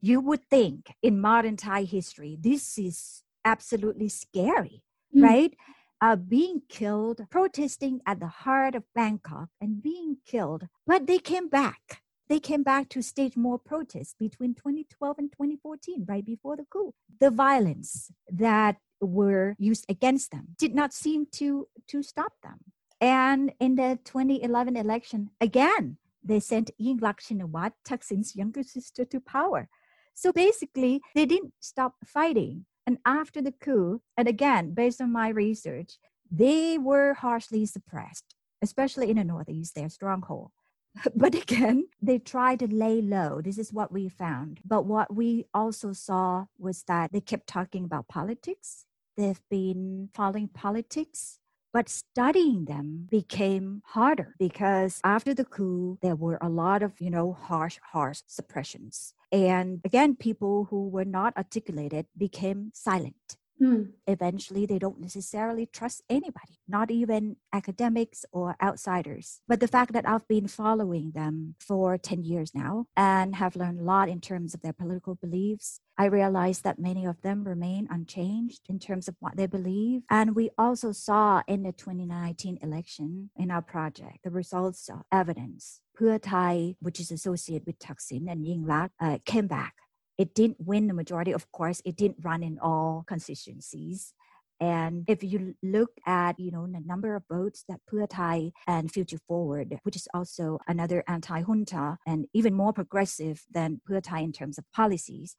you 0.00 0.20
would 0.20 0.44
think 0.50 0.94
in 1.02 1.20
modern 1.20 1.56
thai 1.56 1.84
history 1.84 2.36
this 2.38 2.78
is 2.78 3.23
absolutely 3.44 4.08
scary 4.08 4.82
mm. 5.14 5.22
right 5.22 5.54
uh, 6.00 6.16
being 6.16 6.60
killed 6.68 7.26
protesting 7.30 8.00
at 8.06 8.20
the 8.20 8.26
heart 8.26 8.74
of 8.74 8.84
bangkok 8.94 9.48
and 9.60 9.82
being 9.82 10.16
killed 10.26 10.66
but 10.86 11.06
they 11.06 11.18
came 11.18 11.48
back 11.48 12.02
they 12.28 12.40
came 12.40 12.62
back 12.62 12.88
to 12.90 13.02
stage 13.02 13.36
more 13.36 13.58
protests 13.58 14.14
between 14.18 14.54
2012 14.54 15.18
and 15.18 15.32
2014, 15.32 16.06
right 16.08 16.24
before 16.24 16.56
the 16.56 16.64
coup. 16.70 16.94
The 17.20 17.30
violence 17.30 18.10
that 18.30 18.76
were 19.00 19.54
used 19.58 19.84
against 19.88 20.30
them 20.30 20.48
did 20.58 20.74
not 20.74 20.94
seem 20.94 21.26
to, 21.32 21.68
to 21.88 22.02
stop 22.02 22.32
them. 22.42 22.60
And 23.00 23.52
in 23.60 23.74
the 23.74 23.98
2011 24.04 24.76
election, 24.76 25.30
again, 25.40 25.98
they 26.22 26.40
sent 26.40 26.70
Yingluck 26.80 27.20
Shinawatra, 27.20 27.72
Thaksin's 27.86 28.34
younger 28.34 28.62
sister, 28.62 29.04
to 29.04 29.20
power. 29.20 29.68
So 30.14 30.32
basically, 30.32 31.02
they 31.14 31.26
didn't 31.26 31.52
stop 31.60 31.94
fighting. 32.06 32.64
And 32.86 32.98
after 33.06 33.40
the 33.40 33.52
coup, 33.52 34.02
and 34.16 34.28
again, 34.28 34.74
based 34.74 35.00
on 35.00 35.12
my 35.12 35.28
research, 35.28 35.98
they 36.30 36.78
were 36.78 37.14
harshly 37.14 37.66
suppressed, 37.66 38.34
especially 38.62 39.10
in 39.10 39.16
the 39.16 39.24
Northeast, 39.24 39.74
their 39.74 39.88
stronghold. 39.88 40.50
but 41.14 41.34
again, 41.34 41.88
they 42.00 42.18
tried 42.18 42.60
to 42.60 42.72
lay 42.72 43.00
low. 43.00 43.40
This 43.40 43.58
is 43.58 43.72
what 43.72 43.92
we 43.92 44.08
found. 44.08 44.60
But 44.64 44.84
what 44.84 45.14
we 45.14 45.46
also 45.52 45.92
saw 45.92 46.46
was 46.58 46.82
that 46.84 47.12
they 47.12 47.20
kept 47.20 47.46
talking 47.46 47.84
about 47.84 48.08
politics. 48.08 48.84
They've 49.16 49.42
been 49.50 50.10
following 50.14 50.48
politics 50.48 51.38
but 51.74 51.88
studying 51.88 52.64
them 52.66 53.08
became 53.10 53.82
harder 53.84 54.36
because 54.38 55.00
after 55.02 55.34
the 55.34 55.44
coup 55.44 55.98
there 56.00 56.14
were 56.14 56.38
a 56.40 56.48
lot 56.48 56.82
of 56.82 56.92
you 57.00 57.10
know 57.10 57.32
harsh 57.34 57.78
harsh 57.92 58.22
suppressions. 58.26 59.12
And 59.32 59.80
again 59.84 60.14
people 60.14 60.68
who 60.70 60.88
were 60.88 61.04
not 61.04 61.36
articulated 61.36 62.06
became 62.16 62.70
silent 62.72 63.36
Mm. 63.60 63.92
Eventually, 64.06 64.66
they 64.66 64.78
don't 64.78 65.00
necessarily 65.00 65.66
trust 65.66 66.02
anybody, 66.08 66.58
not 66.66 66.90
even 66.90 67.36
academics 67.52 68.24
or 68.32 68.56
outsiders. 68.62 69.40
But 69.46 69.60
the 69.60 69.68
fact 69.68 69.92
that 69.92 70.08
I've 70.08 70.26
been 70.26 70.48
following 70.48 71.12
them 71.14 71.54
for 71.60 71.96
10 71.96 72.24
years 72.24 72.52
now 72.54 72.86
and 72.96 73.36
have 73.36 73.56
learned 73.56 73.80
a 73.80 73.84
lot 73.84 74.08
in 74.08 74.20
terms 74.20 74.54
of 74.54 74.62
their 74.62 74.72
political 74.72 75.14
beliefs, 75.14 75.80
I 75.96 76.06
realized 76.06 76.64
that 76.64 76.78
many 76.78 77.06
of 77.06 77.22
them 77.22 77.44
remain 77.44 77.86
unchanged 77.90 78.62
in 78.68 78.80
terms 78.80 79.06
of 79.06 79.14
what 79.20 79.36
they 79.36 79.46
believe. 79.46 80.02
And 80.10 80.34
we 80.34 80.50
also 80.58 80.90
saw 80.90 81.42
in 81.46 81.62
the 81.62 81.72
2019 81.72 82.58
election 82.60 83.30
in 83.36 83.50
our 83.50 83.62
project 83.62 84.18
the 84.24 84.30
results 84.30 84.88
of 84.88 85.02
evidence. 85.12 85.80
Pheu 85.96 86.18
Thai, 86.20 86.74
which 86.80 86.98
is 86.98 87.12
associated 87.12 87.66
with 87.66 87.78
Thaksin 87.78 88.28
and 88.28 88.44
Yingluck, 88.44 88.90
uh, 89.00 89.18
came 89.24 89.46
back 89.46 89.74
it 90.18 90.34
didn't 90.34 90.58
win 90.60 90.86
the 90.86 90.94
majority. 90.94 91.32
Of 91.32 91.50
course, 91.52 91.80
it 91.84 91.96
didn't 91.96 92.18
run 92.22 92.42
in 92.42 92.58
all 92.58 93.04
constituencies. 93.06 94.12
And 94.60 95.04
if 95.08 95.24
you 95.24 95.54
look 95.62 95.90
at, 96.06 96.38
you 96.38 96.50
know, 96.50 96.66
the 96.66 96.80
number 96.80 97.16
of 97.16 97.24
votes 97.28 97.64
that 97.68 97.80
Pheu 97.90 98.06
Thai 98.08 98.52
and 98.66 98.90
Future 98.90 99.18
Forward, 99.26 99.78
which 99.82 99.96
is 99.96 100.08
also 100.14 100.58
another 100.68 101.02
anti-junta 101.08 101.98
and 102.06 102.26
even 102.32 102.54
more 102.54 102.72
progressive 102.72 103.44
than 103.52 103.80
Pheu 103.88 104.00
Thai 104.00 104.20
in 104.20 104.32
terms 104.32 104.56
of 104.56 104.64
policies, 104.72 105.34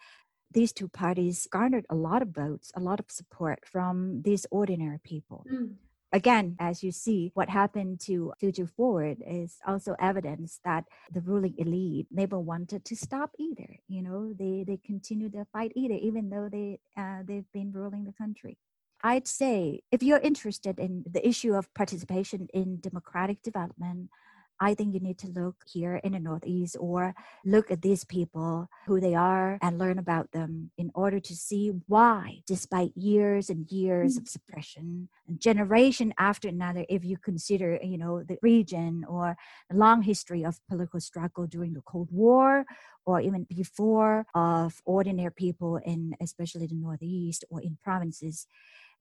these 0.52 0.74
two 0.74 0.90
parties 0.90 1.48
garnered 1.50 1.86
a 1.90 1.96
lot 1.96 2.22
of 2.22 2.30
votes, 2.30 2.72
a 2.76 2.80
lot 2.80 3.00
of 3.00 3.06
support 3.10 3.60
from 3.66 4.22
these 4.24 4.46
ordinary 4.52 5.00
people. 5.04 5.46
Mm 5.52 5.76
again, 6.16 6.56
as 6.60 6.82
you 6.82 6.92
see, 6.92 7.32
what 7.34 7.50
happened 7.50 8.00
to 8.00 8.32
Future 8.40 8.66
Forward 8.66 9.18
is 9.28 9.58
also 9.68 9.96
evidence 10.00 10.62
that 10.64 10.86
the 11.12 11.20
ruling 11.20 11.54
elite 11.58 12.08
never 12.10 12.40
wanted 12.40 12.86
to 12.86 12.96
stop 12.96 13.32
either. 13.38 13.78
You 13.90 14.02
know, 14.02 14.34
they 14.34 14.64
they 14.66 14.80
continue 14.84 15.30
to 15.32 15.46
fight 15.52 15.74
either, 15.76 15.96
even 15.96 16.30
though 16.30 16.48
they 16.50 16.80
uh, 16.98 17.22
they've 17.28 17.52
been 17.54 17.72
ruling 17.74 18.06
the 18.06 18.14
country. 18.14 18.58
I'd 19.04 19.28
say 19.28 19.82
if 19.92 20.02
you're 20.02 20.24
interested 20.32 20.80
in 20.80 21.04
the 21.06 21.26
issue 21.28 21.54
of 21.54 21.72
participation 21.76 22.48
in 22.54 22.80
democratic 22.80 23.44
development, 23.44 24.10
I 24.60 24.74
think 24.74 24.94
you 24.94 25.00
need 25.00 25.18
to 25.20 25.28
look 25.28 25.56
here 25.66 25.98
in 25.98 26.14
the 26.14 26.20
Northeast 26.20 26.78
or 26.80 27.14
look 27.44 27.72
at 27.72 27.82
these 27.82 28.06
people, 28.06 28.70
who 28.86 29.00
they 29.02 29.14
are, 29.14 29.58
and 29.62 29.78
learn 29.78 30.00
about 30.00 30.32
them 30.32 30.72
in 30.78 30.92
order 30.96 31.20
to 31.20 31.36
see 31.36 31.72
why, 31.88 32.42
despite 32.48 32.96
years 32.96 33.50
and 33.50 33.70
years 33.70 34.14
mm-hmm. 34.14 34.24
of 34.24 34.30
suppression, 34.30 35.10
and 35.28 35.40
generation 35.40 36.14
after 36.18 36.48
another, 36.48 36.86
if 36.88 37.04
you 37.04 37.18
consider, 37.18 37.80
you 37.84 37.98
know, 37.98 38.24
the 38.24 38.38
region 38.42 39.06
or 39.08 39.36
the 39.70 39.76
long 39.76 40.02
history 40.02 40.44
of 40.44 40.60
political 40.70 41.00
struggle 41.00 41.48
during 41.48 41.74
the 41.74 41.82
Cold 41.82 42.10
War 42.12 42.66
or 43.06 43.20
even 43.20 43.44
before 43.44 44.26
of 44.34 44.82
ordinary 44.86 45.32
people 45.32 45.78
in 45.78 46.16
especially 46.22 46.68
the 46.68 46.76
Northeast 46.76 47.44
or 47.50 47.62
in 47.62 47.78
provinces, 47.84 48.48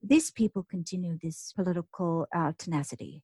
these 0.03 0.31
people 0.31 0.63
continue 0.63 1.17
this 1.21 1.53
political 1.53 2.27
uh, 2.35 2.51
tenacity 2.57 3.23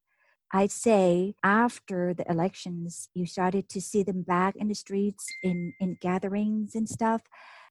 I'd 0.53 0.71
say 0.71 1.33
after 1.43 2.13
the 2.13 2.29
elections, 2.29 3.09
you 3.13 3.25
started 3.25 3.69
to 3.69 3.81
see 3.81 4.03
them 4.03 4.23
back 4.23 4.55
in 4.55 4.67
the 4.67 4.75
streets 4.75 5.25
in, 5.43 5.73
in 5.79 5.97
gatherings 6.01 6.75
and 6.75 6.89
stuff, 6.89 7.21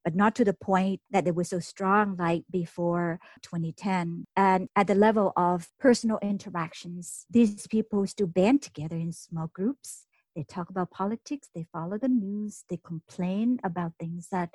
but 0.02 0.14
not 0.14 0.34
to 0.36 0.44
the 0.44 0.54
point 0.54 1.00
that 1.10 1.26
they 1.26 1.30
were 1.30 1.44
so 1.44 1.60
strong 1.60 2.16
like 2.18 2.44
before 2.50 3.20
2010. 3.42 4.24
And 4.34 4.68
at 4.74 4.86
the 4.86 4.94
level 4.94 5.32
of 5.36 5.68
personal 5.78 6.18
interactions, 6.22 7.26
these 7.28 7.66
people 7.66 8.06
still 8.06 8.26
band 8.26 8.62
together 8.62 8.96
in 8.96 9.12
small 9.12 9.50
groups. 9.52 10.06
They 10.34 10.44
talk 10.44 10.70
about 10.70 10.90
politics, 10.90 11.48
they 11.54 11.66
follow 11.70 11.98
the 11.98 12.08
news, 12.08 12.64
they 12.70 12.78
complain 12.82 13.58
about 13.62 13.92
things 13.98 14.28
that, 14.30 14.50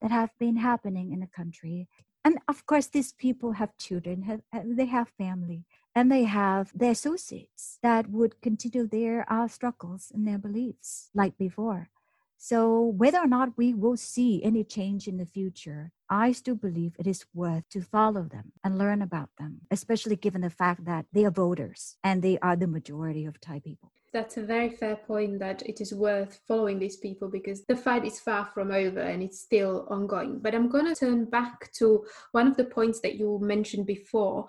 that 0.00 0.10
have 0.10 0.30
been 0.38 0.56
happening 0.56 1.12
in 1.12 1.20
the 1.20 1.26
country. 1.26 1.88
And 2.24 2.38
of 2.48 2.64
course, 2.64 2.86
these 2.86 3.12
people 3.12 3.52
have 3.52 3.76
children, 3.76 4.22
have, 4.22 4.40
they 4.64 4.86
have 4.86 5.08
family 5.18 5.64
and 5.96 6.12
they 6.12 6.24
have 6.24 6.70
their 6.74 6.90
associates 6.90 7.78
that 7.82 8.10
would 8.10 8.42
continue 8.42 8.86
their 8.86 9.24
uh, 9.32 9.48
struggles 9.48 10.12
and 10.14 10.28
their 10.28 10.36
beliefs 10.36 11.08
like 11.14 11.38
before. 11.38 11.88
So, 12.36 12.78
whether 12.80 13.18
or 13.18 13.26
not 13.26 13.56
we 13.56 13.72
will 13.72 13.96
see 13.96 14.44
any 14.44 14.62
change 14.62 15.08
in 15.08 15.16
the 15.16 15.24
future, 15.24 15.92
I 16.08 16.32
still 16.32 16.54
believe 16.54 16.94
it 16.98 17.06
is 17.06 17.26
worth 17.34 17.68
to 17.70 17.80
follow 17.80 18.22
them 18.22 18.52
and 18.62 18.78
learn 18.78 19.02
about 19.02 19.30
them, 19.38 19.62
especially 19.70 20.16
given 20.16 20.42
the 20.42 20.50
fact 20.50 20.84
that 20.84 21.06
they 21.12 21.24
are 21.24 21.30
voters 21.30 21.96
and 22.04 22.22
they 22.22 22.38
are 22.38 22.56
the 22.56 22.66
majority 22.66 23.24
of 23.24 23.40
Thai 23.40 23.60
people 23.60 23.92
that's 24.16 24.38
a 24.38 24.42
very 24.42 24.70
fair 24.70 24.96
point 24.96 25.38
that 25.38 25.60
it 25.66 25.78
is 25.82 25.92
worth 25.92 26.40
following 26.48 26.78
these 26.78 26.96
people 26.96 27.28
because 27.28 27.66
the 27.66 27.76
fight 27.76 28.04
is 28.06 28.18
far 28.18 28.46
from 28.46 28.70
over 28.70 29.00
and 29.00 29.22
it's 29.22 29.40
still 29.40 29.86
ongoing. 29.90 30.38
But 30.38 30.54
I'm 30.54 30.70
going 30.70 30.86
to 30.86 30.94
turn 30.94 31.26
back 31.26 31.70
to 31.74 32.02
one 32.32 32.46
of 32.46 32.56
the 32.56 32.64
points 32.64 33.00
that 33.00 33.16
you 33.16 33.38
mentioned 33.42 33.84
before. 33.84 34.46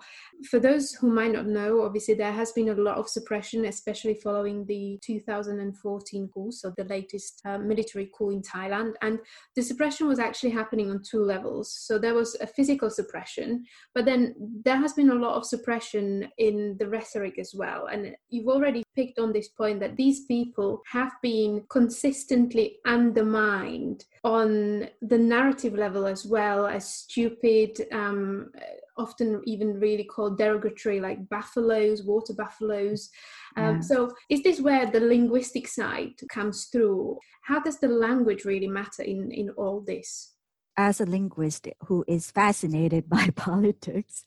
For 0.48 0.58
those 0.58 0.92
who 0.92 1.10
might 1.10 1.32
not 1.32 1.46
know, 1.46 1.82
obviously 1.82 2.14
there 2.14 2.32
has 2.32 2.52
been 2.52 2.70
a 2.70 2.74
lot 2.74 2.96
of 2.96 3.10
suppression, 3.10 3.66
especially 3.66 4.14
following 4.14 4.64
the 4.64 4.98
2014 5.02 6.30
coup, 6.32 6.50
so 6.50 6.72
the 6.78 6.84
latest 6.84 7.42
uh, 7.44 7.58
military 7.58 8.10
coup 8.16 8.30
in 8.30 8.40
Thailand. 8.40 8.94
And 9.02 9.18
the 9.54 9.62
suppression 9.62 10.08
was 10.08 10.18
actually 10.18 10.50
happening 10.50 10.90
on 10.90 11.02
two 11.02 11.24
levels. 11.48 11.72
So 11.72 11.98
there 11.98 12.14
was 12.14 12.36
a 12.40 12.46
physical 12.46 12.90
suppression, 12.90 13.64
but 13.94 14.04
then 14.04 14.34
there 14.64 14.76
has 14.76 14.92
been 14.92 15.10
a 15.10 15.14
lot 15.14 15.36
of 15.36 15.44
suppression 15.44 16.28
in 16.38 16.76
the 16.78 16.88
rhetoric 16.88 17.38
as 17.38 17.54
well. 17.54 17.86
And 17.86 18.14
you've 18.28 18.48
already 18.48 18.82
picked 18.94 19.18
on 19.18 19.32
this 19.32 19.48
point 19.48 19.80
that 19.80 19.96
these 19.96 20.24
people 20.26 20.82
have 20.92 21.12
been 21.22 21.64
consistently 21.68 22.78
undermined 22.86 24.04
on 24.24 24.88
the 25.02 25.18
narrative 25.18 25.74
level 25.74 26.06
as 26.06 26.26
well 26.26 26.66
as 26.66 26.88
stupid, 26.88 27.86
um, 27.92 28.50
often 28.96 29.40
even 29.44 29.80
really 29.80 30.04
called 30.04 30.38
derogatory, 30.38 31.00
like 31.00 31.28
buffaloes, 31.28 32.02
water 32.02 32.34
buffaloes. 32.34 33.10
Um, 33.56 33.76
yeah. 33.76 33.80
So, 33.80 34.10
is 34.28 34.42
this 34.42 34.60
where 34.60 34.90
the 34.90 35.00
linguistic 35.00 35.68
side 35.68 36.14
comes 36.30 36.66
through? 36.66 37.18
How 37.42 37.60
does 37.60 37.78
the 37.78 37.88
language 37.88 38.44
really 38.44 38.66
matter 38.66 39.02
in, 39.02 39.30
in 39.30 39.50
all 39.50 39.80
this? 39.80 40.34
As 40.78 41.00
a 41.00 41.04
linguist 41.04 41.66
who 41.86 42.04
is 42.06 42.30
fascinated 42.30 43.08
by 43.10 43.28
politics 43.36 44.24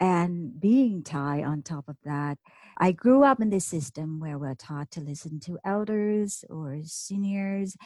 and 0.00 0.58
being 0.58 1.02
Thai 1.02 1.42
on 1.42 1.62
top 1.62 1.88
of 1.88 1.96
that, 2.04 2.38
I 2.78 2.92
grew 2.92 3.24
up 3.24 3.40
in 3.40 3.50
this 3.50 3.66
system 3.66 4.20
where 4.20 4.38
we're 4.38 4.54
taught 4.54 4.92
to 4.92 5.00
listen 5.00 5.40
to 5.40 5.58
elders 5.64 6.44
or 6.48 6.78
seniors 6.84 7.76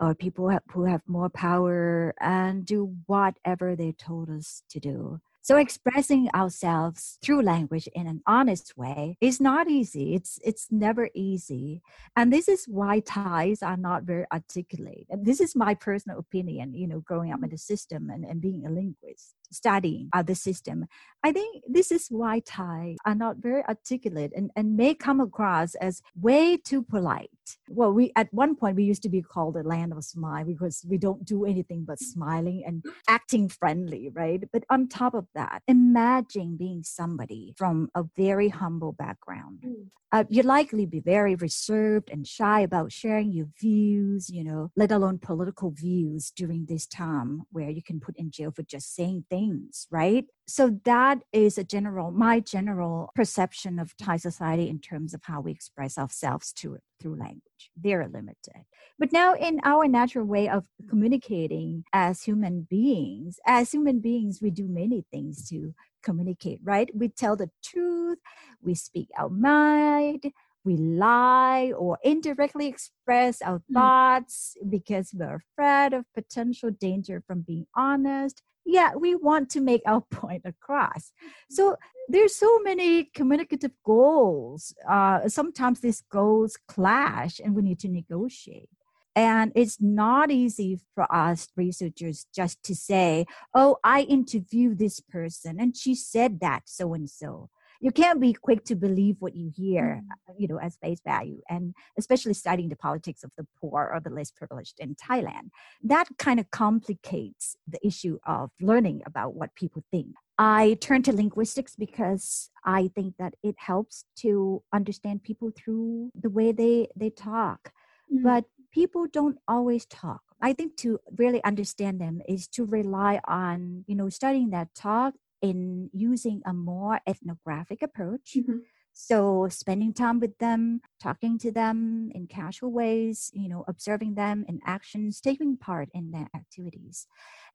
or 0.00 0.14
people 0.14 0.50
who 0.72 0.84
have 0.84 1.02
more 1.06 1.28
power 1.28 2.14
and 2.18 2.64
do 2.64 2.96
whatever 3.06 3.76
they 3.76 3.92
told 3.92 4.30
us 4.30 4.62
to 4.70 4.80
do. 4.80 5.20
So 5.44 5.56
expressing 5.56 6.28
ourselves 6.34 7.18
through 7.20 7.42
language 7.42 7.88
in 7.94 8.06
an 8.06 8.22
honest 8.28 8.78
way 8.78 9.16
is 9.20 9.40
not 9.40 9.68
easy. 9.68 10.14
It's 10.14 10.38
it's 10.44 10.68
never 10.70 11.10
easy. 11.14 11.82
And 12.14 12.32
this 12.32 12.48
is 12.48 12.66
why 12.66 13.00
Thais 13.00 13.60
are 13.60 13.76
not 13.76 14.04
very 14.04 14.24
articulate. 14.32 15.06
And 15.10 15.26
this 15.26 15.40
is 15.40 15.56
my 15.56 15.74
personal 15.74 16.20
opinion, 16.20 16.74
you 16.74 16.86
know, 16.86 17.00
growing 17.00 17.32
up 17.32 17.42
in 17.42 17.50
the 17.50 17.58
system 17.58 18.08
and, 18.08 18.24
and 18.24 18.40
being 18.40 18.64
a 18.66 18.70
linguist 18.70 19.34
studying 19.52 20.08
uh, 20.12 20.22
the 20.22 20.34
system. 20.34 20.86
I 21.24 21.32
think 21.32 21.62
this 21.68 21.92
is 21.92 22.08
why 22.08 22.40
Thai 22.40 22.96
are 23.06 23.14
not 23.14 23.36
very 23.36 23.62
articulate 23.68 24.32
and, 24.34 24.50
and 24.56 24.76
may 24.76 24.94
come 24.94 25.20
across 25.20 25.74
as 25.76 26.02
way 26.20 26.56
too 26.56 26.82
polite. 26.82 27.30
Well, 27.68 27.92
we 27.92 28.12
at 28.16 28.32
one 28.32 28.56
point 28.56 28.76
we 28.76 28.84
used 28.84 29.02
to 29.02 29.08
be 29.08 29.22
called 29.22 29.54
the 29.54 29.62
land 29.62 29.92
of 29.92 30.02
smile 30.04 30.44
because 30.44 30.84
we 30.88 30.98
don't 30.98 31.24
do 31.24 31.44
anything 31.44 31.84
but 31.86 32.00
smiling 32.00 32.64
and 32.66 32.84
acting 33.08 33.48
friendly, 33.48 34.10
right? 34.12 34.42
But 34.52 34.64
on 34.70 34.88
top 34.88 35.14
of 35.14 35.26
that, 35.34 35.62
imagine 35.68 36.56
being 36.56 36.82
somebody 36.82 37.54
from 37.56 37.88
a 37.94 38.04
very 38.16 38.48
humble 38.48 38.92
background. 38.92 39.60
Mm. 39.64 39.86
Uh, 40.14 40.24
you'd 40.28 40.44
likely 40.44 40.84
be 40.84 41.00
very 41.00 41.34
reserved 41.36 42.10
and 42.10 42.26
shy 42.26 42.60
about 42.60 42.92
sharing 42.92 43.32
your 43.32 43.46
views, 43.58 44.28
you 44.28 44.44
know, 44.44 44.70
let 44.76 44.92
alone 44.92 45.18
political 45.18 45.70
views 45.70 46.30
during 46.36 46.66
this 46.66 46.86
time 46.86 47.44
where 47.50 47.70
you 47.70 47.82
can 47.82 47.98
put 47.98 48.14
in 48.18 48.30
jail 48.30 48.52
for 48.54 48.62
just 48.62 48.94
saying 48.94 49.24
things 49.30 49.41
things, 49.42 49.86
right? 49.90 50.26
So 50.46 50.78
that 50.84 51.18
is 51.32 51.58
a 51.58 51.64
general, 51.64 52.10
my 52.10 52.40
general 52.40 53.10
perception 53.14 53.78
of 53.78 53.96
Thai 53.96 54.16
society 54.16 54.68
in 54.68 54.80
terms 54.80 55.14
of 55.14 55.22
how 55.24 55.40
we 55.40 55.52
express 55.52 55.98
ourselves 55.98 56.52
to, 56.54 56.78
through 57.00 57.18
language. 57.18 57.70
They're 57.76 58.08
limited. 58.08 58.64
But 58.98 59.12
now, 59.12 59.34
in 59.34 59.60
our 59.64 59.88
natural 59.88 60.26
way 60.26 60.48
of 60.48 60.66
communicating 60.88 61.84
as 61.92 62.22
human 62.22 62.66
beings, 62.68 63.38
as 63.46 63.72
human 63.72 64.00
beings, 64.00 64.40
we 64.42 64.50
do 64.50 64.68
many 64.68 65.04
things 65.10 65.48
to 65.48 65.74
communicate, 66.02 66.60
right? 66.62 66.88
We 66.94 67.08
tell 67.08 67.36
the 67.36 67.50
truth, 67.64 68.18
we 68.62 68.74
speak 68.74 69.08
our 69.18 69.30
mind, 69.30 70.32
we 70.64 70.76
lie 70.76 71.72
or 71.76 71.98
indirectly 72.02 72.66
express 72.66 73.42
our 73.42 73.58
mm. 73.58 73.74
thoughts 73.74 74.56
because 74.68 75.12
we're 75.14 75.36
afraid 75.36 75.92
of 75.92 76.04
potential 76.14 76.70
danger 76.70 77.22
from 77.26 77.40
being 77.40 77.66
honest 77.74 78.42
yeah 78.64 78.94
we 78.94 79.14
want 79.14 79.50
to 79.50 79.60
make 79.60 79.82
our 79.86 80.00
point 80.10 80.42
across. 80.44 81.12
So 81.50 81.76
there's 82.08 82.34
so 82.34 82.58
many 82.60 83.04
communicative 83.04 83.72
goals 83.84 84.74
uh, 84.88 85.28
sometimes 85.28 85.80
these 85.80 86.02
goals 86.10 86.58
clash 86.68 87.40
and 87.40 87.54
we 87.54 87.62
need 87.62 87.78
to 87.80 87.88
negotiate. 87.88 88.68
And 89.14 89.52
it's 89.54 89.78
not 89.80 90.30
easy 90.30 90.80
for 90.94 91.12
us 91.14 91.48
researchers 91.54 92.26
just 92.34 92.62
to 92.62 92.74
say 92.74 93.26
oh 93.54 93.76
i 93.84 94.02
interviewed 94.02 94.78
this 94.78 95.00
person 95.00 95.60
and 95.60 95.76
she 95.76 95.94
said 95.94 96.40
that 96.40 96.62
so 96.64 96.94
and 96.94 97.10
so 97.10 97.50
you 97.82 97.90
can't 97.90 98.20
be 98.20 98.32
quick 98.32 98.64
to 98.66 98.76
believe 98.76 99.16
what 99.18 99.34
you 99.34 99.50
hear, 99.54 100.00
mm. 100.02 100.10
uh, 100.30 100.34
you 100.38 100.46
know, 100.46 100.58
as 100.58 100.76
face 100.76 101.00
value, 101.04 101.40
and 101.50 101.74
especially 101.98 102.32
studying 102.32 102.68
the 102.68 102.76
politics 102.76 103.24
of 103.24 103.32
the 103.36 103.44
poor 103.60 103.90
or 103.92 104.00
the 104.00 104.08
less 104.08 104.30
privileged 104.30 104.78
in 104.78 104.94
Thailand. 104.94 105.50
That 105.82 106.06
kind 106.16 106.38
of 106.38 106.50
complicates 106.52 107.56
the 107.66 107.84
issue 107.84 108.18
of 108.24 108.50
learning 108.60 109.02
about 109.04 109.34
what 109.34 109.56
people 109.56 109.82
think. 109.90 110.14
I 110.38 110.78
turn 110.80 111.02
to 111.02 111.12
linguistics 111.12 111.74
because 111.76 112.50
I 112.64 112.90
think 112.94 113.16
that 113.18 113.34
it 113.42 113.56
helps 113.58 114.04
to 114.18 114.62
understand 114.72 115.24
people 115.24 115.50
through 115.50 116.12
the 116.14 116.30
way 116.30 116.52
they, 116.52 116.86
they 116.96 117.10
talk. 117.10 117.72
Mm. 118.12 118.22
But 118.22 118.44
people 118.72 119.06
don't 119.12 119.38
always 119.48 119.86
talk. 119.86 120.22
I 120.40 120.52
think 120.52 120.76
to 120.78 120.98
really 121.16 121.42
understand 121.44 122.00
them 122.00 122.20
is 122.28 122.48
to 122.48 122.64
rely 122.64 123.20
on, 123.26 123.84
you 123.86 123.94
know, 123.94 124.08
studying 124.08 124.50
that 124.50 124.74
talk 124.74 125.14
in 125.42 125.90
using 125.92 126.40
a 126.46 126.54
more 126.54 127.00
ethnographic 127.06 127.82
approach. 127.82 128.36
Mm-hmm. 128.36 128.58
So 128.94 129.48
spending 129.50 129.94
time 129.94 130.20
with 130.20 130.36
them, 130.38 130.82
talking 131.00 131.38
to 131.38 131.50
them 131.50 132.10
in 132.14 132.26
casual 132.26 132.72
ways, 132.72 133.30
you 133.32 133.48
know, 133.48 133.64
observing 133.66 134.14
them 134.14 134.44
in 134.46 134.60
actions, 134.66 135.20
taking 135.20 135.56
part 135.56 135.88
in 135.94 136.10
their 136.10 136.28
activities, 136.36 137.06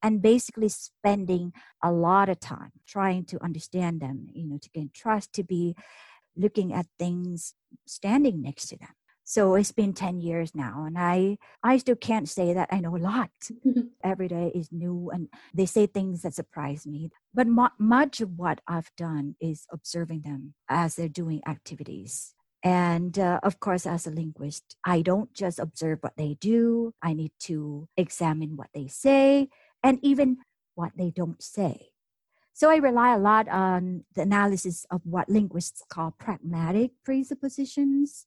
and 0.01 0.21
basically 0.21 0.69
spending 0.69 1.53
a 1.83 1.91
lot 1.91 2.27
of 2.29 2.39
time 2.39 2.71
trying 2.87 3.25
to 3.25 3.43
understand 3.43 4.01
them, 4.01 4.27
you 4.33 4.47
know, 4.47 4.57
to 4.57 4.69
gain 4.71 4.89
trust, 4.93 5.31
to 5.33 5.43
be 5.43 5.75
looking 6.35 6.73
at 6.73 6.87
things 6.97 7.53
standing 7.85 8.41
next 8.41 8.67
to 8.69 8.77
them. 8.77 8.95
So 9.29 9.55
it's 9.55 9.73
been 9.73 9.91
10 9.91 10.21
years 10.21 10.55
now, 10.55 10.85
and 10.85 10.97
I, 10.97 11.37
I 11.61 11.79
still 11.79 11.97
can't 11.97 12.29
say 12.29 12.53
that 12.53 12.69
I 12.71 12.79
know 12.79 12.95
a 12.95 12.97
lot. 12.97 13.29
Every 14.01 14.29
day 14.29 14.53
is 14.55 14.71
new, 14.71 15.11
and 15.13 15.27
they 15.53 15.65
say 15.65 15.85
things 15.85 16.21
that 16.21 16.33
surprise 16.33 16.87
me. 16.87 17.09
But 17.33 17.45
mo- 17.45 17.75
much 17.77 18.21
of 18.21 18.37
what 18.37 18.61
I've 18.69 18.89
done 18.95 19.35
is 19.41 19.65
observing 19.69 20.21
them 20.21 20.53
as 20.69 20.95
they're 20.95 21.09
doing 21.09 21.41
activities. 21.45 22.35
And 22.63 23.19
uh, 23.19 23.41
of 23.43 23.59
course, 23.59 23.85
as 23.85 24.07
a 24.07 24.11
linguist, 24.11 24.77
I 24.85 25.01
don't 25.01 25.33
just 25.33 25.59
observe 25.59 25.99
what 25.99 26.15
they 26.15 26.37
do, 26.39 26.93
I 27.01 27.11
need 27.11 27.33
to 27.41 27.89
examine 27.97 28.55
what 28.55 28.69
they 28.73 28.87
say 28.87 29.49
and 29.83 29.99
even 30.03 30.37
what 30.75 30.93
they 30.95 31.11
don't 31.11 31.43
say. 31.43 31.89
So 32.53 32.69
I 32.69 32.77
rely 32.77 33.13
a 33.13 33.19
lot 33.19 33.49
on 33.49 34.05
the 34.15 34.21
analysis 34.21 34.85
of 34.89 35.01
what 35.03 35.27
linguists 35.27 35.83
call 35.89 36.15
pragmatic 36.17 36.91
presuppositions 37.03 38.25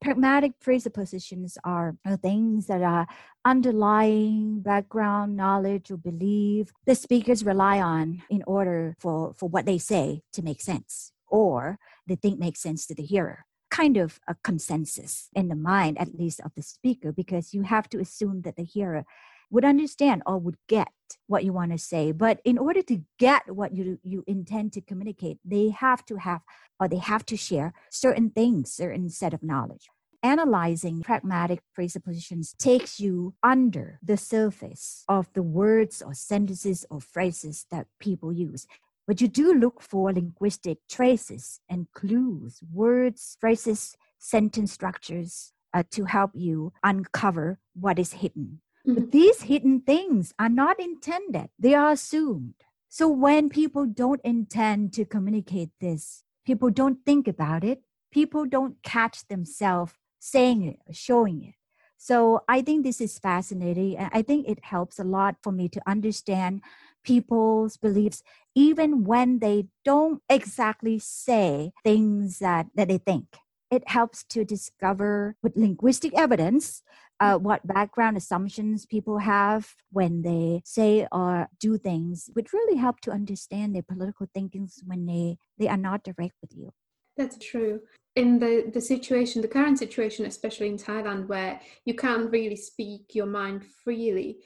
pragmatic 0.00 0.52
presuppositions 0.60 1.58
are 1.64 1.96
things 2.22 2.66
that 2.66 2.82
are 2.82 3.06
underlying 3.44 4.60
background 4.60 5.36
knowledge 5.36 5.90
or 5.90 5.96
belief 5.96 6.72
the 6.86 6.94
speakers 6.94 7.44
rely 7.44 7.80
on 7.80 8.22
in 8.30 8.42
order 8.46 8.94
for, 8.98 9.34
for 9.34 9.48
what 9.48 9.66
they 9.66 9.78
say 9.78 10.22
to 10.32 10.42
make 10.42 10.60
sense 10.60 11.12
or 11.28 11.78
they 12.06 12.16
think 12.16 12.38
makes 12.38 12.60
sense 12.60 12.86
to 12.86 12.94
the 12.94 13.02
hearer. 13.02 13.44
Kind 13.70 13.96
of 13.96 14.20
a 14.28 14.36
consensus 14.42 15.28
in 15.34 15.48
the 15.48 15.56
mind 15.56 15.98
at 15.98 16.14
least 16.14 16.40
of 16.40 16.52
the 16.54 16.62
speaker 16.62 17.12
because 17.12 17.52
you 17.52 17.62
have 17.62 17.88
to 17.90 17.98
assume 17.98 18.42
that 18.42 18.56
the 18.56 18.64
hearer 18.64 19.04
would 19.50 19.64
understand 19.64 20.22
or 20.26 20.38
would 20.38 20.56
get 20.68 20.88
what 21.26 21.44
you 21.44 21.52
want 21.52 21.72
to 21.72 21.78
say 21.78 22.12
but 22.12 22.40
in 22.44 22.58
order 22.58 22.82
to 22.82 23.00
get 23.18 23.42
what 23.54 23.74
you 23.74 23.98
you 24.02 24.24
intend 24.26 24.72
to 24.72 24.80
communicate 24.80 25.38
they 25.44 25.68
have 25.68 26.04
to 26.04 26.16
have 26.16 26.40
or 26.78 26.88
they 26.88 26.98
have 26.98 27.24
to 27.26 27.36
share 27.36 27.72
certain 27.90 28.30
things 28.30 28.72
certain 28.72 29.08
set 29.08 29.32
of 29.32 29.42
knowledge. 29.42 29.88
Analyzing 30.22 31.02
pragmatic 31.02 31.60
presuppositions 31.74 32.54
takes 32.58 32.98
you 32.98 33.34
under 33.42 33.98
the 34.02 34.16
surface 34.16 35.04
of 35.08 35.32
the 35.34 35.42
words 35.42 36.02
or 36.02 36.14
sentences 36.14 36.84
or 36.90 37.00
phrases 37.00 37.66
that 37.70 37.86
people 38.00 38.32
use 38.32 38.66
but 39.06 39.20
you 39.20 39.28
do 39.28 39.54
look 39.54 39.80
for 39.80 40.12
linguistic 40.12 40.78
traces 40.90 41.60
and 41.70 41.86
clues 41.94 42.60
words 42.72 43.36
phrases 43.40 43.96
sentence 44.18 44.72
structures 44.72 45.52
uh, 45.72 45.84
to 45.92 46.06
help 46.06 46.32
you 46.34 46.72
uncover 46.82 47.60
what 47.74 47.98
is 47.98 48.14
hidden 48.14 48.60
but 48.86 48.94
mm-hmm. 48.94 49.10
these 49.10 49.42
hidden 49.42 49.80
things 49.80 50.32
are 50.38 50.48
not 50.48 50.78
intended, 50.78 51.48
they 51.58 51.74
are 51.74 51.90
assumed. 51.90 52.54
So 52.88 53.08
when 53.08 53.48
people 53.48 53.84
don't 53.84 54.20
intend 54.22 54.92
to 54.94 55.04
communicate 55.04 55.70
this, 55.80 56.22
people 56.46 56.70
don't 56.70 57.04
think 57.04 57.26
about 57.26 57.64
it, 57.64 57.82
people 58.12 58.46
don't 58.46 58.76
catch 58.82 59.26
themselves 59.28 59.92
saying 60.20 60.62
it, 60.62 60.78
showing 60.94 61.42
it. 61.42 61.54
So 61.98 62.42
I 62.48 62.62
think 62.62 62.84
this 62.84 63.00
is 63.00 63.18
fascinating. 63.18 63.96
And 63.96 64.10
I 64.12 64.22
think 64.22 64.48
it 64.48 64.64
helps 64.64 64.98
a 64.98 65.04
lot 65.04 65.36
for 65.42 65.50
me 65.50 65.68
to 65.70 65.80
understand 65.86 66.62
people's 67.02 67.76
beliefs, 67.76 68.22
even 68.54 69.04
when 69.04 69.40
they 69.40 69.66
don't 69.84 70.22
exactly 70.28 70.98
say 70.98 71.72
things 71.82 72.38
that, 72.38 72.66
that 72.74 72.88
they 72.88 72.98
think. 72.98 73.36
It 73.70 73.88
helps 73.88 74.22
to 74.30 74.44
discover 74.44 75.36
with 75.42 75.56
linguistic 75.56 76.14
evidence 76.16 76.82
uh, 77.20 77.38
what 77.38 77.66
background 77.66 78.16
assumptions 78.16 78.86
people 78.86 79.18
have 79.18 79.74
when 79.90 80.22
they 80.22 80.62
say 80.64 81.06
or 81.10 81.48
do 81.58 81.78
things 81.78 82.30
would 82.34 82.52
really 82.52 82.76
help 82.76 83.00
to 83.00 83.10
understand 83.10 83.74
their 83.74 83.82
political 83.82 84.26
thinkings 84.34 84.82
when 84.86 85.06
they, 85.06 85.38
they 85.58 85.68
are 85.68 85.76
not 85.76 86.02
direct 86.02 86.34
with 86.40 86.52
you. 86.54 86.72
That's 87.16 87.38
true. 87.38 87.80
in 88.16 88.38
the 88.38 88.70
the 88.72 88.80
situation 88.80 89.42
the 89.42 89.48
current 89.56 89.78
situation 89.78 90.24
especially 90.24 90.68
in 90.68 90.78
thailand 90.78 91.28
where 91.28 91.60
you 91.84 91.94
can't 91.94 92.30
really 92.32 92.56
speak 92.56 93.14
your 93.14 93.26
mind 93.26 93.62
freely 93.84 94.38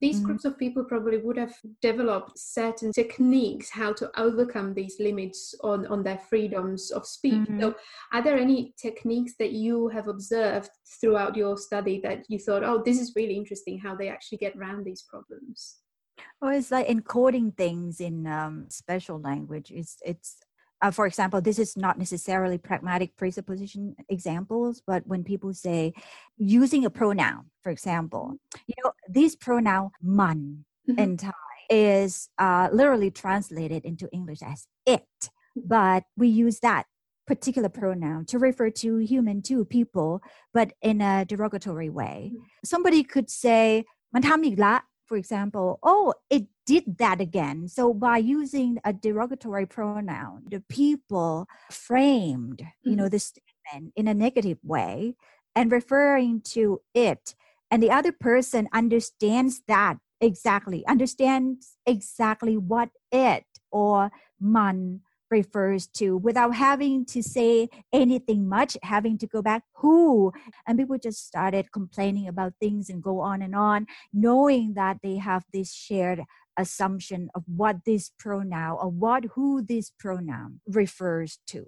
these 0.00 0.16
mm-hmm. 0.16 0.26
groups 0.26 0.44
of 0.44 0.58
people 0.58 0.84
probably 0.84 1.18
would 1.18 1.36
have 1.36 1.54
developed 1.82 2.38
certain 2.38 2.92
techniques 2.92 3.68
how 3.68 3.92
to 3.92 4.10
overcome 4.18 4.72
these 4.72 4.96
limits 4.98 5.54
on 5.62 5.86
on 5.86 6.02
their 6.02 6.18
freedoms 6.30 6.90
of 6.90 7.06
speech 7.06 7.34
mm-hmm. 7.34 7.60
so 7.60 7.74
are 8.12 8.22
there 8.22 8.38
any 8.38 8.74
techniques 8.80 9.34
that 9.38 9.52
you 9.52 9.88
have 9.88 10.08
observed 10.08 10.70
throughout 11.00 11.36
your 11.36 11.56
study 11.56 12.00
that 12.00 12.24
you 12.28 12.38
thought 12.38 12.64
oh 12.64 12.82
this 12.84 13.00
is 13.00 13.12
really 13.16 13.36
interesting 13.36 13.78
how 13.78 13.94
they 13.94 14.08
actually 14.08 14.38
get 14.38 14.56
around 14.56 14.84
these 14.84 15.02
problems 15.02 15.78
well, 16.40 16.56
it's 16.56 16.70
like 16.70 16.88
encoding 16.88 17.56
things 17.56 18.00
in 18.00 18.26
um, 18.26 18.66
special 18.68 19.20
language. 19.20 19.70
It's 19.70 19.98
it's 20.04 20.36
uh, 20.82 20.90
for 20.90 21.06
example, 21.06 21.40
this 21.40 21.58
is 21.58 21.76
not 21.76 21.98
necessarily 21.98 22.58
pragmatic 22.58 23.16
presupposition 23.16 23.96
examples, 24.10 24.82
but 24.86 25.06
when 25.06 25.24
people 25.24 25.54
say 25.54 25.94
using 26.36 26.84
a 26.84 26.90
pronoun, 26.90 27.46
for 27.62 27.70
example, 27.70 28.36
you 28.66 28.74
know, 28.84 28.92
this 29.08 29.36
pronoun 29.36 29.90
man 30.02 30.64
mm-hmm. 30.88 30.98
in 30.98 31.16
Thai 31.16 31.32
is 31.70 32.28
uh, 32.38 32.68
literally 32.72 33.10
translated 33.10 33.84
into 33.84 34.08
English 34.12 34.40
as 34.42 34.66
it, 34.84 35.30
but 35.56 36.04
we 36.16 36.28
use 36.28 36.60
that 36.60 36.86
particular 37.26 37.68
pronoun 37.68 38.24
to 38.26 38.38
refer 38.38 38.70
to 38.70 38.98
human 38.98 39.42
to 39.42 39.64
people, 39.64 40.22
but 40.54 40.72
in 40.80 41.00
a 41.00 41.24
derogatory 41.24 41.90
way. 41.90 42.30
Mm-hmm. 42.32 42.42
Somebody 42.64 43.02
could 43.02 43.30
say 43.30 43.84
mantamigla, 44.14 44.82
for 45.06 45.16
example, 45.16 45.78
oh, 45.82 46.14
it 46.30 46.46
did 46.66 46.98
that 46.98 47.20
again. 47.20 47.68
So 47.68 47.94
by 47.94 48.18
using 48.18 48.78
a 48.84 48.92
derogatory 48.92 49.66
pronoun, 49.66 50.44
the 50.50 50.62
people 50.68 51.46
framed, 51.70 52.58
mm-hmm. 52.58 52.90
you 52.90 52.96
know, 52.96 53.04
mm-hmm. 53.04 53.10
the 53.10 53.18
statement 53.18 53.92
in 53.96 54.08
a 54.08 54.14
negative 54.14 54.58
way 54.62 55.14
and 55.54 55.72
referring 55.72 56.42
to 56.42 56.80
it 56.94 57.34
and 57.70 57.82
the 57.82 57.90
other 57.90 58.12
person 58.12 58.68
understands 58.72 59.62
that 59.68 59.98
exactly, 60.20 60.86
understands 60.86 61.76
exactly 61.84 62.56
what 62.56 62.90
it 63.10 63.44
or 63.70 64.10
man 64.40 65.00
refers 65.30 65.86
to 65.88 66.16
without 66.16 66.54
having 66.54 67.04
to 67.04 67.22
say 67.22 67.68
anything 67.92 68.48
much, 68.48 68.76
having 68.82 69.18
to 69.18 69.26
go 69.26 69.42
back 69.42 69.64
who. 69.76 70.32
And 70.66 70.78
people 70.78 70.98
just 70.98 71.26
started 71.26 71.72
complaining 71.72 72.28
about 72.28 72.54
things 72.60 72.88
and 72.88 73.02
go 73.02 73.20
on 73.20 73.42
and 73.42 73.54
on, 73.54 73.86
knowing 74.12 74.74
that 74.74 74.98
they 75.02 75.16
have 75.16 75.44
this 75.52 75.72
shared 75.72 76.22
assumption 76.56 77.28
of 77.34 77.42
what 77.46 77.84
this 77.84 78.10
pronoun 78.18 78.78
or 78.80 78.88
what 78.88 79.24
who 79.34 79.62
this 79.62 79.90
pronoun 79.90 80.60
refers 80.66 81.38
to. 81.48 81.66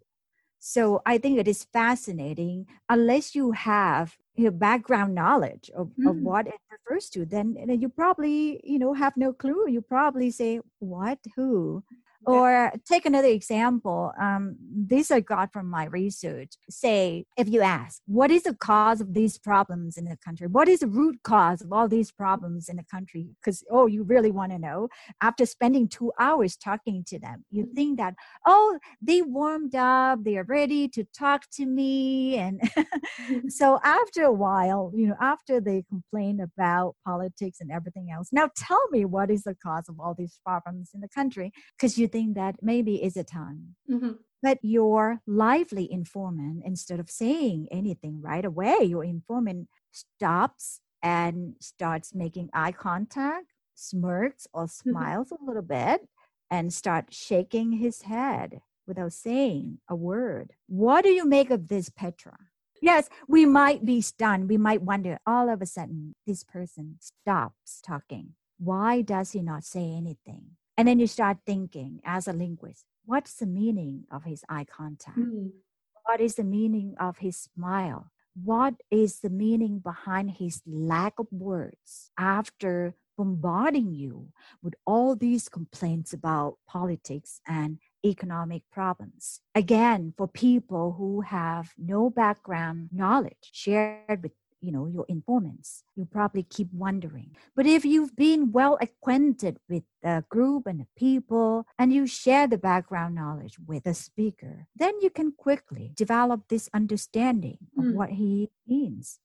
So 0.61 1.03
I 1.07 1.19
think 1.19 1.39
it 1.39 1.47
is 1.47 1.67
fascinating 1.73 2.67
unless 2.89 3.35
you 3.35 3.53
have 3.53 4.17
your 4.38 4.53
background 4.53 5.14
knowledge 5.14 5.70
of, 5.74 5.90
mm. 5.98 6.09
of 6.09 6.16
what 6.16 6.46
it 6.46 6.55
refers 6.70 7.09
to, 7.11 7.27
then 7.27 7.57
you 7.81 7.88
probably, 7.88 8.61
you 8.64 8.79
know, 8.79 8.94
have 8.94 9.16
no 9.16 9.33
clue. 9.33 9.68
You 9.68 9.83
probably 9.83 10.31
say, 10.31 10.61
what, 10.79 11.18
who? 11.37 11.83
Or 12.29 12.73
take 12.87 13.07
another 13.07 13.29
example. 13.29 14.12
Um, 14.21 14.57
this 14.61 15.11
I 15.11 15.21
got 15.21 15.51
from 15.51 15.71
my 15.71 15.87
research. 15.87 16.53
Say, 16.69 17.25
if 17.38 17.49
you 17.49 17.62
ask, 17.62 18.03
what 18.07 18.31
is 18.31 18.43
the 18.43 18.55
cause 18.55 19.01
of 19.01 19.14
these 19.14 19.38
problems 19.38 19.97
in 19.97 20.05
the 20.05 20.19
country? 20.23 20.47
What 20.47 20.69
is 20.69 20.81
the 20.81 20.88
root 20.88 21.21
cause 21.23 21.62
of 21.62 21.73
all 21.73 21.88
these 21.88 22.12
problems 22.12 22.69
in 22.69 22.77
the 22.77 22.85
country? 22.85 23.29
Because, 23.41 23.64
oh, 23.71 23.87
you 23.87 24.03
really 24.03 24.31
want 24.31 24.53
to 24.53 24.59
know. 24.59 24.88
After 25.23 25.47
spending 25.47 25.88
two 25.88 26.12
hours 26.21 26.55
talking 26.55 27.03
to 27.05 27.19
them, 27.19 27.47
you 27.51 27.67
think 27.75 27.97
that, 27.97 28.12
oh, 28.47 28.79
they 29.01 29.23
warmed 29.23 29.75
up, 29.75 30.23
they 30.23 30.37
are 30.37 30.45
ready 30.45 30.87
to 30.88 31.05
talk 31.05 31.45
to 31.53 31.64
me. 31.64 32.37
And 32.37 32.61
so 33.49 33.81
after 33.85 34.23
a 34.25 34.33
while, 34.33 34.93
you 34.95 35.07
know, 35.07 35.17
after 35.21 35.61
they 35.61 35.85
complain 35.88 36.41
about 36.41 36.95
politics 37.07 37.59
and 37.61 37.71
everything 37.71 38.11
else, 38.11 38.29
now 38.33 38.51
tell 38.55 38.87
me 38.91 39.05
what 39.05 39.31
is 39.31 39.45
the 39.45 39.55
cause 39.55 39.88
of 39.88 39.99
all 40.01 40.14
these 40.14 40.38
problems 40.45 40.91
in 40.95 41.01
the 41.01 41.09
country? 41.09 41.53
Because 41.77 41.99
you 41.99 42.07
think 42.07 42.18
think 42.19 42.35
that 42.35 42.57
maybe 42.63 43.03
is 43.03 43.17
a 43.17 43.25
time. 43.25 43.77
Mm-hmm. 43.91 44.13
But 44.43 44.59
your 44.63 45.21
lively 45.27 45.91
informant, 45.91 46.63
instead 46.65 47.01
of 47.01 47.11
saying 47.11 47.69
anything 47.71 48.21
right 48.21 48.45
away, 48.45 48.79
your 48.83 49.05
informant 49.05 49.69
stops 49.93 50.81
and 51.03 51.55
starts 51.61 52.15
making 52.15 52.51
eye 52.53 52.73
contact, 52.73 53.53
smirks 53.75 54.47
or 54.53 54.65
mm-hmm. 54.65 54.91
smiles 54.91 55.29
mm-hmm. 55.29 55.45
a 55.45 55.47
little 55.47 55.63
bit, 55.63 56.09
and 56.51 56.73
starts 56.73 57.17
shaking 57.17 57.73
his 57.73 58.03
head 58.03 58.61
without 58.87 59.13
saying 59.13 59.79
a 59.89 59.95
word. 59.95 60.53
What 60.67 61.05
do 61.05 61.11
you 61.11 61.27
make 61.27 61.51
of 61.51 61.69
this, 61.69 61.89
Petra? 61.91 62.39
Yes, 62.81 63.09
we 63.27 63.45
might 63.45 63.85
be 63.85 64.01
stunned. 64.01 64.49
We 64.49 64.57
might 64.57 64.83
wonder 64.83 65.19
all 65.27 65.49
of 65.49 65.61
a 65.61 65.67
sudden, 65.67 66.15
this 66.27 66.45
person 66.45 66.97
stops 67.01 67.81
talking. 67.85 68.35
Why 68.59 69.03
does 69.03 69.33
he 69.33 69.43
not 69.43 69.65
say 69.65 69.85
anything? 70.03 70.58
And 70.79 70.87
then 70.87 71.01
you 71.01 71.09
start 71.09 71.38
thinking 71.45 72.01
as 72.05 72.29
a 72.29 72.33
linguist, 72.33 72.85
what's 73.05 73.35
the 73.35 73.47
meaning 73.47 74.05
of 74.12 74.23
his 74.25 74.45
eye 74.49 74.64
contact? 74.64 75.19
Mm. 75.19 75.51
What 76.05 76.21
is 76.21 76.37
the 76.37 76.45
meaning 76.45 76.95
of 77.01 77.19
his 77.19 77.37
smile? 77.37 78.12
What 78.41 78.75
is 78.88 79.19
the 79.19 79.29
meaning 79.29 79.81
behind 79.81 80.31
his 80.38 80.62
lack 80.64 81.19
of 81.19 81.27
words 81.33 82.12
after 82.17 82.95
bombarding 83.19 83.93
you 83.93 84.29
with 84.62 84.75
all 84.87 85.17
these 85.17 85.49
complaints 85.49 86.12
about 86.12 86.57
politics 86.69 87.41
and 87.47 87.79
economic 88.07 88.62
problems. 88.71 89.41
Again, 89.57 90.14
for 90.17 90.29
people 90.29 90.95
who 90.97 91.23
have 91.23 91.75
no 91.77 92.09
background 92.09 92.91
knowledge 92.93 93.51
shared 93.51 94.23
with 94.23 94.33
you 94.61 94.73
know 94.73 94.87
your 94.87 95.05
informants 95.09 95.83
you 95.94 96.05
probably 96.05 96.42
keep 96.42 96.68
wondering 96.73 97.31
but 97.55 97.66
if 97.66 97.85
you've 97.85 98.14
been 98.16 98.53
well 98.53 98.79
acquainted 98.81 99.59
with 99.68 99.83
the 100.03 100.25
group 100.29 100.66
and 100.66 100.81
the 100.81 100.87
people 100.97 101.66
and 101.79 101.92
you 101.92 102.07
share 102.07 102.47
the 102.47 102.59
background 102.59 103.14
knowledge 103.14 103.57
with 103.66 103.85
the 103.85 103.94
speaker 103.94 104.66
then 104.77 104.94
you 105.01 105.11
can 105.11 105.33
quickly 105.33 105.92
develop 105.94 106.42
this 106.49 106.68
understanding 106.75 107.59
of 107.79 107.85
mm. 107.85 107.94
what 107.94 108.11
he 108.11 108.51
means 108.66 109.21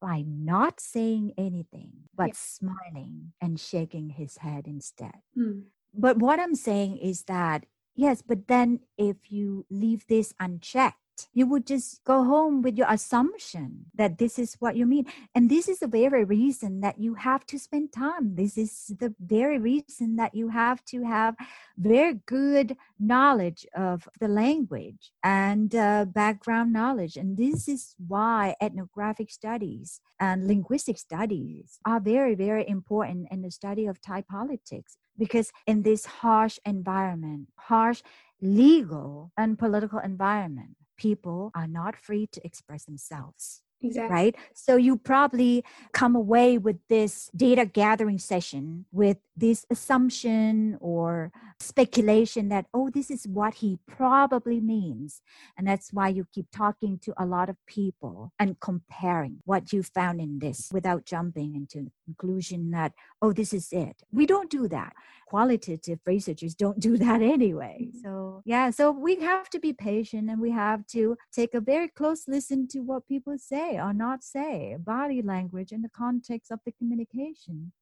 by 0.00 0.24
not 0.26 0.80
saying 0.80 1.32
anything 1.38 1.92
but 2.14 2.28
yeah. 2.28 2.34
smiling 2.34 3.32
and 3.40 3.60
shaking 3.60 4.10
his 4.10 4.38
head 4.38 4.66
instead 4.66 5.20
mm. 5.38 5.62
but 5.94 6.16
what 6.18 6.40
i'm 6.40 6.54
saying 6.54 6.96
is 6.96 7.24
that 7.24 7.66
yes 7.94 8.22
but 8.22 8.48
then 8.48 8.80
if 8.98 9.16
you 9.30 9.64
leave 9.70 10.06
this 10.08 10.34
unchecked 10.40 10.96
you 11.32 11.46
would 11.46 11.66
just 11.66 12.04
go 12.04 12.24
home 12.24 12.62
with 12.62 12.76
your 12.76 12.90
assumption 12.90 13.86
that 13.94 14.18
this 14.18 14.38
is 14.38 14.56
what 14.58 14.76
you 14.76 14.86
mean. 14.86 15.06
And 15.34 15.48
this 15.48 15.68
is 15.68 15.78
the 15.80 15.86
very 15.86 16.24
reason 16.24 16.80
that 16.80 16.98
you 16.98 17.14
have 17.14 17.46
to 17.46 17.58
spend 17.58 17.92
time. 17.92 18.34
This 18.34 18.58
is 18.58 18.92
the 18.98 19.14
very 19.20 19.58
reason 19.58 20.16
that 20.16 20.34
you 20.34 20.48
have 20.48 20.84
to 20.86 21.04
have 21.04 21.36
very 21.78 22.20
good 22.26 22.76
knowledge 22.98 23.66
of 23.74 24.08
the 24.20 24.28
language 24.28 25.12
and 25.22 25.74
uh, 25.74 26.04
background 26.06 26.72
knowledge. 26.72 27.16
And 27.16 27.36
this 27.36 27.68
is 27.68 27.94
why 28.06 28.54
ethnographic 28.60 29.30
studies 29.30 30.00
and 30.20 30.46
linguistic 30.46 30.98
studies 30.98 31.78
are 31.84 32.00
very, 32.00 32.34
very 32.34 32.68
important 32.68 33.28
in 33.30 33.42
the 33.42 33.50
study 33.50 33.86
of 33.86 34.00
Thai 34.00 34.22
politics. 34.22 34.96
Because 35.18 35.52
in 35.66 35.82
this 35.82 36.06
harsh 36.06 36.58
environment, 36.64 37.48
harsh 37.56 38.02
legal 38.40 39.30
and 39.36 39.58
political 39.58 39.98
environment, 39.98 40.76
people 41.02 41.50
are 41.56 41.66
not 41.66 41.96
free 41.96 42.28
to 42.28 42.40
express 42.46 42.84
themselves. 42.84 43.60
Exactly. 43.82 44.14
Right. 44.14 44.36
So 44.54 44.76
you 44.76 44.96
probably 44.96 45.64
come 45.92 46.14
away 46.14 46.58
with 46.58 46.76
this 46.88 47.30
data 47.34 47.66
gathering 47.66 48.18
session 48.18 48.86
with 48.92 49.18
this 49.36 49.64
assumption 49.70 50.76
or 50.80 51.32
speculation 51.58 52.48
that, 52.48 52.66
oh, 52.74 52.90
this 52.90 53.10
is 53.10 53.26
what 53.26 53.54
he 53.54 53.78
probably 53.86 54.60
means. 54.60 55.22
And 55.56 55.66
that's 55.66 55.92
why 55.92 56.08
you 56.08 56.26
keep 56.32 56.46
talking 56.52 56.98
to 57.04 57.14
a 57.16 57.24
lot 57.24 57.48
of 57.48 57.56
people 57.66 58.32
and 58.38 58.60
comparing 58.60 59.38
what 59.44 59.72
you 59.72 59.82
found 59.82 60.20
in 60.20 60.38
this 60.38 60.70
without 60.72 61.06
jumping 61.06 61.54
into 61.54 61.84
the 61.84 61.92
conclusion 62.04 62.70
that, 62.72 62.92
oh, 63.22 63.32
this 63.32 63.52
is 63.52 63.72
it. 63.72 64.02
We 64.12 64.26
don't 64.26 64.50
do 64.50 64.68
that. 64.68 64.92
Qualitative 65.26 66.00
researchers 66.04 66.54
don't 66.54 66.78
do 66.78 66.98
that 66.98 67.22
anyway. 67.22 67.86
Mm-hmm. 67.88 67.98
So, 68.02 68.42
yeah, 68.44 68.70
so 68.70 68.90
we 68.90 69.16
have 69.20 69.48
to 69.50 69.58
be 69.58 69.72
patient 69.72 70.28
and 70.28 70.40
we 70.40 70.50
have 70.50 70.86
to 70.88 71.16
take 71.32 71.54
a 71.54 71.60
very 71.60 71.88
close 71.88 72.28
listen 72.28 72.68
to 72.68 72.80
what 72.80 73.08
people 73.08 73.36
say 73.38 73.71
or 73.78 73.92
not 73.92 74.22
say, 74.22 74.76
body 74.78 75.22
language 75.22 75.72
in 75.72 75.82
the 75.82 75.88
context 75.88 76.50
of 76.50 76.60
the 76.64 76.72
communication. 76.72 77.72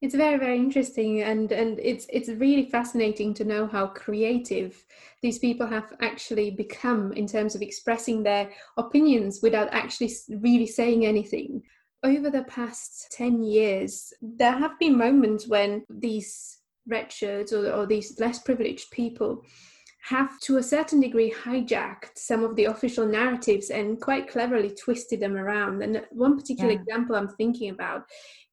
It's 0.00 0.16
very 0.16 0.36
very 0.36 0.58
interesting 0.58 1.22
and 1.22 1.52
and 1.52 1.78
it's 1.78 2.06
it's 2.08 2.28
really 2.28 2.68
fascinating 2.68 3.34
to 3.34 3.44
know 3.44 3.68
how 3.68 3.86
creative 3.86 4.84
these 5.22 5.38
people 5.38 5.66
have 5.68 5.94
actually 6.00 6.50
become 6.50 7.12
in 7.12 7.28
terms 7.28 7.54
of 7.54 7.62
expressing 7.62 8.24
their 8.24 8.50
opinions 8.76 9.38
without 9.42 9.68
actually 9.72 10.10
really 10.28 10.66
saying 10.66 11.06
anything. 11.06 11.62
Over 12.02 12.30
the 12.30 12.42
past 12.42 13.12
10 13.12 13.44
years 13.44 14.12
there 14.20 14.58
have 14.58 14.76
been 14.80 14.98
moments 14.98 15.46
when 15.46 15.84
these 15.88 16.58
shirts 17.10 17.52
or, 17.52 17.70
or 17.70 17.86
these 17.86 18.18
less 18.18 18.40
privileged 18.40 18.90
people 18.90 19.44
have 20.02 20.38
to 20.40 20.56
a 20.56 20.62
certain 20.62 21.00
degree 21.00 21.32
hijacked 21.32 22.16
some 22.16 22.42
of 22.42 22.56
the 22.56 22.64
official 22.64 23.06
narratives 23.06 23.70
and 23.70 24.00
quite 24.00 24.28
cleverly 24.28 24.74
twisted 24.74 25.20
them 25.20 25.36
around. 25.36 25.80
And 25.82 26.04
one 26.10 26.36
particular 26.36 26.72
yeah. 26.72 26.78
example 26.80 27.14
I'm 27.14 27.28
thinking 27.28 27.70
about 27.70 28.02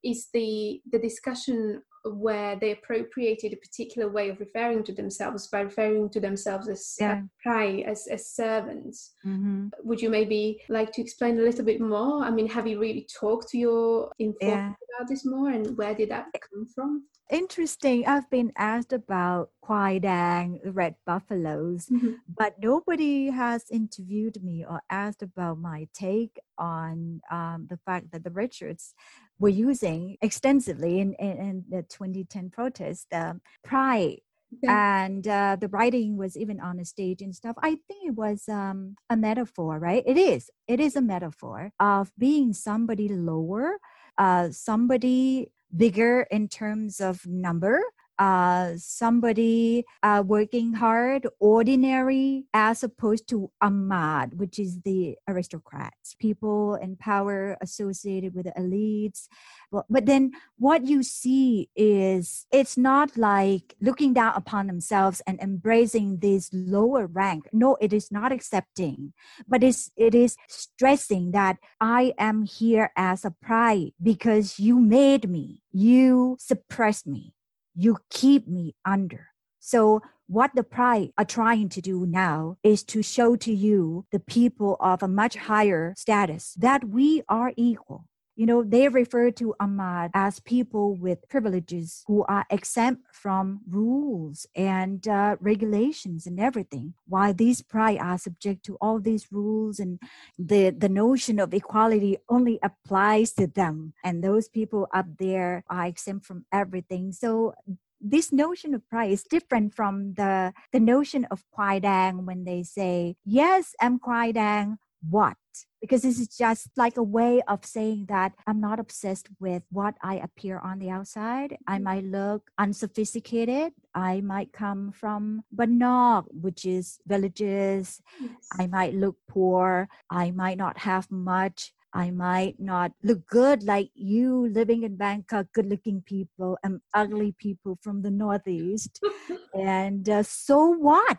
is 0.03 0.29
the 0.33 0.79
the 0.91 0.99
discussion 0.99 1.81
where 2.05 2.55
they 2.55 2.71
appropriated 2.71 3.53
a 3.53 3.57
particular 3.57 4.09
way 4.09 4.29
of 4.29 4.39
referring 4.39 4.83
to 4.83 4.93
themselves 4.93 5.47
by 5.47 5.61
referring 5.61 6.09
to 6.09 6.19
themselves 6.19 6.67
as 6.67 6.95
yeah. 6.99 7.21
prai, 7.45 7.85
as, 7.85 8.07
as 8.07 8.27
servants. 8.27 9.13
Mm-hmm. 9.25 9.67
Would 9.83 10.01
you 10.01 10.09
maybe 10.09 10.61
like 10.69 10.91
to 10.93 11.01
explain 11.01 11.39
a 11.39 11.43
little 11.43 11.65
bit 11.65 11.81
more? 11.81 12.23
I 12.23 12.31
mean, 12.31 12.47
have 12.47 12.67
you 12.67 12.79
really 12.79 13.07
talked 13.19 13.49
to 13.49 13.57
your 13.57 14.11
informant 14.19 14.75
yeah. 14.79 14.97
about 14.97 15.09
this 15.09 15.25
more 15.25 15.49
and 15.49 15.77
where 15.77 15.95
did 15.95 16.09
that 16.09 16.27
come 16.33 16.65
from? 16.73 17.05
Interesting. 17.29 18.07
I've 18.07 18.27
been 18.31 18.51
asked 18.57 18.91
about 18.91 19.51
Kwai 19.61 19.99
Dang, 19.99 20.59
red 20.65 20.95
buffaloes, 21.05 21.85
mm-hmm. 21.85 22.13
but 22.35 22.55
nobody 22.59 23.29
has 23.29 23.65
interviewed 23.69 24.43
me 24.43 24.65
or 24.67 24.81
asked 24.89 25.21
about 25.21 25.59
my 25.59 25.87
take 25.93 26.39
on 26.57 27.21
um, 27.29 27.67
the 27.69 27.77
fact 27.85 28.11
that 28.11 28.23
the 28.23 28.31
red 28.31 28.51
shirts 28.51 28.95
were 29.39 29.49
using 29.49 30.17
extensively 30.21 30.99
in, 30.99 31.13
in, 31.13 31.37
in 31.37 31.65
the 31.69 31.83
2010 31.83 32.49
protest, 32.49 33.07
um, 33.13 33.41
prai 33.65 34.17
yeah. 34.63 35.03
and 35.03 35.27
uh, 35.27 35.57
the 35.59 35.67
writing 35.67 36.17
was 36.17 36.35
even 36.37 36.59
on 36.59 36.77
the 36.77 36.85
stage 36.85 37.21
and 37.21 37.35
stuff. 37.35 37.55
I 37.61 37.77
think 37.87 38.07
it 38.07 38.15
was 38.15 38.47
um, 38.49 38.95
a 39.09 39.15
metaphor 39.15 39.79
right? 39.79 40.03
It 40.05 40.17
is. 40.17 40.49
It 40.67 40.79
is 40.79 40.95
a 40.95 41.01
metaphor 41.01 41.71
of 41.79 42.11
being 42.17 42.53
somebody 42.53 43.09
lower 43.09 43.77
uh, 44.17 44.49
somebody 44.51 45.49
bigger 45.75 46.27
in 46.29 46.47
terms 46.47 46.99
of 46.99 47.25
number 47.25 47.81
uh, 48.19 48.73
somebody 48.75 49.85
uh, 50.03 50.21
working 50.25 50.73
hard, 50.73 51.25
ordinary, 51.39 52.43
as 52.53 52.83
opposed 52.83 53.29
to 53.29 53.49
ammat, 53.63 54.33
which 54.33 54.59
is 54.59 54.81
the 54.81 55.15
aristocrats, 55.27 56.15
people 56.19 56.75
in 56.75 56.97
power 56.97 57.57
associated 57.61 58.35
with 58.35 58.45
the 58.45 58.51
elites. 58.51 59.27
But, 59.71 60.05
then 60.05 60.31
what 60.57 60.85
you 60.87 61.03
see 61.03 61.69
is 61.75 62.45
it's 62.51 62.77
not 62.77 63.15
like 63.15 63.75
looking 63.79 64.13
down 64.13 64.33
upon 64.35 64.67
themselves 64.67 65.21
and 65.27 65.39
embracing 65.39 66.17
this 66.17 66.49
lower 66.51 67.05
rank. 67.05 67.47
No, 67.53 67.77
it 67.79 67.93
is 67.93 68.11
not 68.11 68.31
accepting, 68.31 69.13
but 69.47 69.63
it's, 69.63 69.91
it 69.95 70.15
is 70.15 70.35
stressing 70.47 71.31
that 71.31 71.57
I 71.79 72.13
am 72.17 72.43
here 72.43 72.91
as 72.97 73.23
a 73.23 73.33
prai 73.45 73.93
because 74.01 74.59
you 74.59 74.79
made 74.79 75.29
me, 75.29 75.61
you 75.71 76.35
suppressed 76.39 77.05
me 77.05 77.35
you 77.75 77.97
keep 78.09 78.47
me 78.47 78.75
under. 78.85 79.27
So 79.59 80.01
what 80.27 80.51
the 80.53 80.63
prai 80.63 81.11
are 81.17 81.25
trying 81.25 81.69
to 81.69 81.81
do 81.81 82.05
now 82.05 82.57
is 82.63 82.83
to 82.83 83.01
show 83.01 83.35
to 83.37 83.53
you, 83.53 84.05
the 84.11 84.19
people 84.19 84.77
of 84.79 85.01
a 85.01 85.07
much 85.07 85.35
higher 85.35 85.93
status, 85.97 86.53
that 86.57 86.83
we 86.83 87.23
are 87.27 87.53
equal. 87.57 88.05
You 88.39 88.45
know, 88.45 88.63
they 88.63 88.87
refer 88.87 89.31
to 89.31 89.53
ammat 89.59 90.11
as 90.13 90.39
people 90.39 90.95
with 90.95 91.27
privileges 91.27 92.05
who 92.07 92.23
are 92.23 92.45
exempt 92.49 93.03
from 93.11 93.59
rules 93.67 94.47
and 94.55 95.05
uh, 95.05 95.35
regulations 95.41 96.25
and 96.25 96.39
everything, 96.39 96.93
while 97.05 97.33
these 97.33 97.61
prai 97.61 98.01
are 98.01 98.17
subject 98.17 98.63
to 98.63 98.77
all 98.79 99.01
these 99.01 99.27
rules 99.29 99.77
and 99.77 99.99
the, 100.37 100.69
the 100.69 100.87
notion 100.87 101.37
of 101.37 101.53
equality 101.53 102.15
only 102.29 102.59
applies 102.63 103.33
to 103.33 103.45
them. 103.45 103.91
And 104.05 104.23
those 104.23 104.47
people 104.47 104.87
up 104.93 105.17
there 105.19 105.65
are 105.69 105.87
exempt 105.87 106.25
from 106.25 106.45
everything. 106.49 107.11
So 107.11 107.55
this 107.99 108.31
notion 108.31 108.73
of 108.73 108.83
prai 108.87 109.11
is 109.11 109.23
different 109.23 109.75
from 109.75 110.13
the 110.13 110.53
the 110.71 110.79
notion 110.79 111.25
of 111.25 111.43
Kwai 111.51 111.79
Dang 111.79 112.25
when 112.25 112.45
they 112.45 112.63
say, 112.63 113.17
Yes, 113.25 113.75
I'm 113.81 113.99
Kwai 113.99 114.31
Dang, 114.31 114.77
what? 115.03 115.35
Because 115.81 116.01
this 116.01 116.19
is 116.19 116.27
just 116.27 116.69
like 116.75 116.97
a 116.97 117.03
way 117.03 117.41
of 117.47 117.65
saying 117.65 118.07
that 118.09 118.33
I'm 118.45 118.59
not 118.59 118.79
obsessed 118.79 119.29
with 119.39 119.63
what 119.71 119.95
I 120.03 120.15
appear 120.15 120.59
on 120.59 120.79
the 120.79 120.89
outside. 120.89 121.57
I 121.67 121.75
mm-hmm. 121.75 121.83
might 121.83 122.03
look 122.03 122.51
unsophisticated. 122.57 123.73
I 123.95 124.21
might 124.21 124.51
come 124.51 124.91
from 124.91 125.43
Banok, 125.55 126.25
which 126.31 126.65
is 126.65 126.99
villages. 127.07 128.01
Yes. 128.19 128.31
I 128.59 128.67
might 128.67 128.93
look 128.93 129.15
poor. 129.29 129.87
I 130.09 130.31
might 130.31 130.57
not 130.57 130.79
have 130.79 131.09
much. 131.09 131.73
I 131.93 132.11
might 132.11 132.59
not 132.59 132.91
look 133.03 133.25
good 133.27 133.63
like 133.63 133.89
you 133.95 134.47
living 134.53 134.83
in 134.83 134.95
Bangkok, 134.95 135.47
good 135.53 135.65
looking 135.65 136.03
people 136.05 136.57
and 136.63 136.81
ugly 136.93 137.33
people 137.37 137.79
from 137.81 138.03
the 138.03 138.11
Northeast. 138.11 139.03
and 139.53 140.07
uh, 140.07 140.23
so 140.23 140.69
what? 140.69 141.17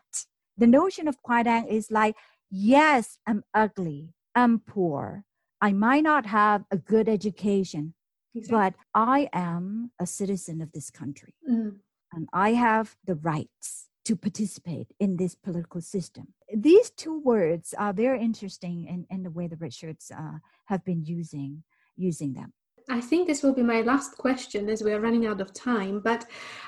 The 0.56 0.66
notion 0.66 1.08
of 1.08 1.20
Kwai 1.22 1.42
Dang 1.42 1.66
is 1.66 1.90
like, 1.90 2.14
yes, 2.50 3.18
I'm 3.26 3.42
ugly, 3.54 4.10
I'm 4.40 4.58
poor, 4.58 5.24
I 5.60 5.72
might 5.72 6.02
not 6.02 6.26
have 6.26 6.64
a 6.70 6.78
good 6.78 7.08
education, 7.08 7.94
exactly. 8.34 8.58
but 8.58 8.74
I 8.94 9.28
am 9.32 9.90
a 10.00 10.06
citizen 10.06 10.60
of 10.60 10.72
this 10.72 10.90
country 10.90 11.34
mm. 11.48 11.76
and 12.12 12.28
I 12.32 12.54
have 12.54 12.96
the 13.04 13.14
rights 13.14 13.88
to 14.06 14.16
participate 14.16 14.88
in 14.98 15.16
this 15.16 15.34
political 15.34 15.80
system. 15.80 16.28
These 16.52 16.90
two 16.90 17.20
words 17.20 17.74
are 17.76 17.92
very 17.92 18.20
interesting 18.20 18.86
in, 18.86 19.06
in 19.14 19.22
the 19.22 19.30
way 19.30 19.46
the 19.46 19.56
red 19.56 19.74
shirts 19.74 20.10
uh, 20.10 20.38
have 20.66 20.84
been 20.84 21.04
using 21.04 21.62
using 21.96 22.32
them. 22.32 22.52
I 22.88 23.00
think 23.00 23.26
this 23.26 23.42
will 23.42 23.54
be 23.54 23.62
my 23.62 23.82
last 23.82 24.16
question 24.16 24.68
as 24.68 24.82
we 24.82 24.92
are 24.92 25.00
running 25.00 25.26
out 25.26 25.40
of 25.40 25.52
time. 25.52 26.00
But 26.00 26.24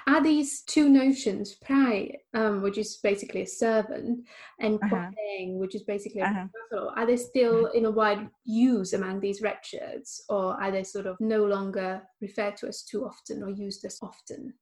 are 0.07 0.23
these 0.23 0.63
two 0.63 0.89
notions, 0.89 1.57
prai, 1.65 2.17
um, 2.35 2.63
which 2.63 2.79
is 2.79 2.99
basically 3.03 3.43
a 3.43 3.47
servant, 3.47 4.27
and 4.61 4.79
uh-huh. 4.83 5.11
which 5.59 5.75
is 5.75 5.83
basically 5.83 6.21
a 6.21 6.27
uh-huh. 6.27 6.47
buffalo, 6.71 6.93
are 6.97 7.07
they 7.07 7.17
still 7.17 7.67
uh-huh. 7.67 7.79
in 7.79 7.87
a 7.87 7.91
wide 7.91 8.29
use 8.45 8.93
among 8.93 9.21
these 9.21 9.43
red 9.43 9.59
shirts, 9.63 10.25
or 10.29 10.61
are 10.63 10.71
they 10.71 10.85
sort 10.85 11.07
of 11.07 11.17
no 11.21 11.45
longer 11.45 12.03
referred 12.21 12.57
to 12.59 12.67
as 12.69 12.83
too 12.83 13.05
often 13.05 13.43
or 13.43 13.51
used 13.51 13.85
as 13.85 13.99
often? 14.03 14.55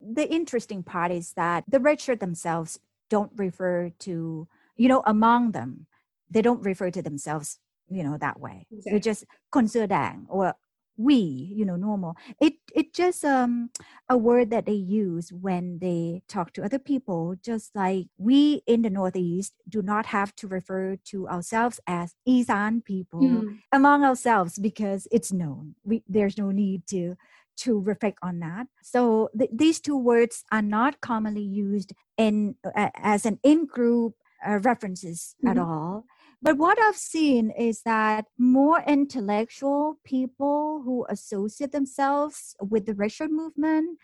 the 0.00 0.28
interesting 0.32 0.82
part 0.82 1.10
is 1.10 1.32
that 1.34 1.64
the 1.68 1.80
red 1.80 2.00
shirt 2.00 2.20
themselves 2.20 2.78
don't 3.10 3.32
refer 3.36 3.90
to, 4.00 4.46
you 4.76 4.88
know, 4.88 5.02
among 5.06 5.52
them, 5.52 5.86
they 6.30 6.42
don't 6.42 6.62
refer 6.62 6.90
to 6.90 7.02
themselves, 7.02 7.58
you 7.88 8.02
know, 8.02 8.16
that 8.18 8.38
way. 8.38 8.66
Exactly. 8.70 8.92
They 8.92 9.00
just 9.00 9.24
consider 9.50 10.14
or 10.28 10.54
we, 10.98 11.14
you 11.54 11.64
know, 11.64 11.76
normal. 11.76 12.16
It 12.40 12.54
it 12.74 12.92
just 12.92 13.24
um 13.24 13.70
a 14.08 14.18
word 14.18 14.50
that 14.50 14.66
they 14.66 14.72
use 14.72 15.32
when 15.32 15.78
they 15.78 16.22
talk 16.28 16.52
to 16.54 16.64
other 16.64 16.78
people, 16.78 17.36
just 17.42 17.74
like 17.74 18.08
we 18.18 18.62
in 18.66 18.82
the 18.82 18.90
Northeast 18.90 19.54
do 19.68 19.80
not 19.80 20.06
have 20.06 20.34
to 20.36 20.48
refer 20.48 20.96
to 21.06 21.28
ourselves 21.28 21.80
as 21.86 22.14
Isan 22.26 22.82
people 22.82 23.20
mm. 23.20 23.58
among 23.72 24.04
ourselves 24.04 24.58
because 24.58 25.06
it's 25.10 25.32
known. 25.32 25.76
We 25.84 26.02
there's 26.08 26.36
no 26.36 26.50
need 26.50 26.86
to 26.88 27.16
to 27.58 27.80
reflect 27.80 28.18
on 28.22 28.40
that. 28.40 28.66
So 28.82 29.30
th- 29.36 29.50
these 29.52 29.80
two 29.80 29.96
words 29.96 30.44
are 30.50 30.62
not 30.62 31.00
commonly 31.00 31.42
used 31.42 31.92
in 32.16 32.56
uh, 32.64 32.90
as 32.96 33.26
an 33.26 33.38
in-group 33.42 34.14
uh, 34.46 34.58
references 34.60 35.34
mm-hmm. 35.38 35.48
at 35.48 35.58
all. 35.58 36.04
But 36.40 36.56
what 36.56 36.78
I've 36.80 36.96
seen 36.96 37.50
is 37.50 37.82
that 37.82 38.26
more 38.38 38.82
intellectual 38.86 39.98
people 40.04 40.82
who 40.84 41.04
associate 41.08 41.72
themselves 41.72 42.54
with 42.60 42.86
the 42.86 42.94
red 42.94 43.12
shirt 43.12 43.30
movement, 43.30 43.98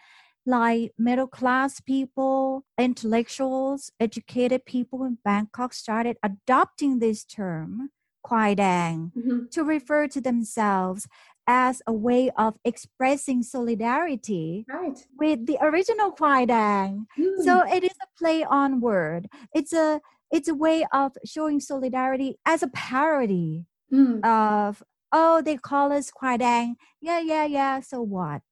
like 0.47 0.93
middle 0.99 1.29
class 1.29 1.81
people, 1.81 2.65
intellectuals, 2.79 3.93
educated 4.01 4.67
people 4.67 5.05
in 5.05 5.19
Bangkok, 5.25 5.73
started 5.73 6.17
adopting 6.23 6.99
this 6.99 7.25
term, 7.25 7.91
Kwai 8.23 8.55
Dang, 8.55 9.13
mm-hmm. 9.17 9.47
to 9.53 9.65
refer 9.65 10.09
to 10.09 10.21
themselves 10.21 11.07
as 11.47 11.83
a 11.87 11.93
way 11.93 12.31
of 12.37 12.55
expressing 12.65 13.43
solidarity 13.43 14.65
right. 14.69 15.07
with 15.19 15.47
the 15.47 15.59
original 15.61 16.11
Kwai 16.11 16.47
Dang. 16.47 17.07
Mm. 17.19 17.43
So 17.45 17.63
it 17.63 17.85
is 17.85 17.97
a 18.03 18.19
play 18.19 18.45
on 18.45 18.81
word. 18.81 19.29
It's 19.55 19.73
a 19.73 20.01
it's 20.31 20.49
a 20.49 20.55
way 20.55 20.87
of 20.93 21.13
showing 21.25 21.61
solidarity 21.61 22.39
as 22.45 22.63
a 22.63 22.69
parody 22.69 23.67
mm. 23.93 24.25
of 24.25 24.83
oh 25.13 25.43
they 25.43 25.57
call 25.57 25.93
us 25.93 26.11
Kwai 26.11 26.37
Dang. 26.37 26.77
Yeah, 27.01 27.21
yeah, 27.21 27.45
yeah. 27.45 27.81
So 27.81 28.03
what? 28.03 28.43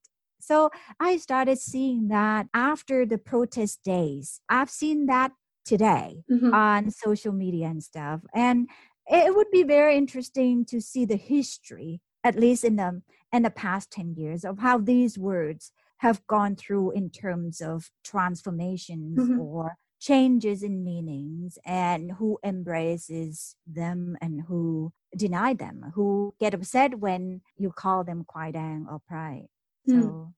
So 0.41 0.71
I 0.99 1.19
started 1.19 1.59
seeing 1.59 2.09
that 2.09 2.49
after 2.53 3.07
the 3.07 3.19
protest 3.19 3.85
days. 3.85 4.41
I've 4.49 4.71
seen 4.71 5.07
that 5.07 5.33
today 5.65 6.25
mm-hmm. 6.31 6.53
on 6.53 6.91
social 6.91 7.33
media 7.33 7.69
and 7.69 7.83
stuff. 7.83 8.23
And 8.35 8.69
it 9.07 9.35
would 9.35 9.51
be 9.53 9.63
very 9.63 9.97
interesting 9.97 10.65
to 10.67 10.81
see 10.81 11.05
the 11.05 11.17
history 11.17 12.01
at 12.25 12.39
least 12.39 12.65
in 12.65 12.77
the 12.77 13.03
in 13.33 13.43
the 13.43 13.51
past 13.51 13.91
10 13.91 14.15
years 14.15 14.45
of 14.45 14.59
how 14.59 14.79
these 14.79 15.19
words 15.19 15.73
have 15.99 16.27
gone 16.27 16.55
through 16.57 16.91
in 16.93 17.11
terms 17.11 17.61
of 17.61 17.91
transformations 18.05 19.19
mm-hmm. 19.19 19.41
or 19.41 19.77
changes 20.03 20.65
in 20.65 20.83
meanings 20.83 21.59
and 21.65 22.11
who 22.19 22.37
embraces 22.45 23.55
them 23.67 24.17
and 24.21 24.43
who 24.49 24.93
deny 25.17 25.55
them 25.55 25.93
who 25.95 26.35
get 26.41 26.55
upset 26.55 26.99
when 26.99 27.41
you 27.57 27.71
call 27.71 28.03
them 28.03 28.25
Kwai 28.27 28.51
Dang 28.51 28.87
or 28.91 29.01
prai. 29.09 29.47
so 29.88 29.95
mm. 29.95 30.33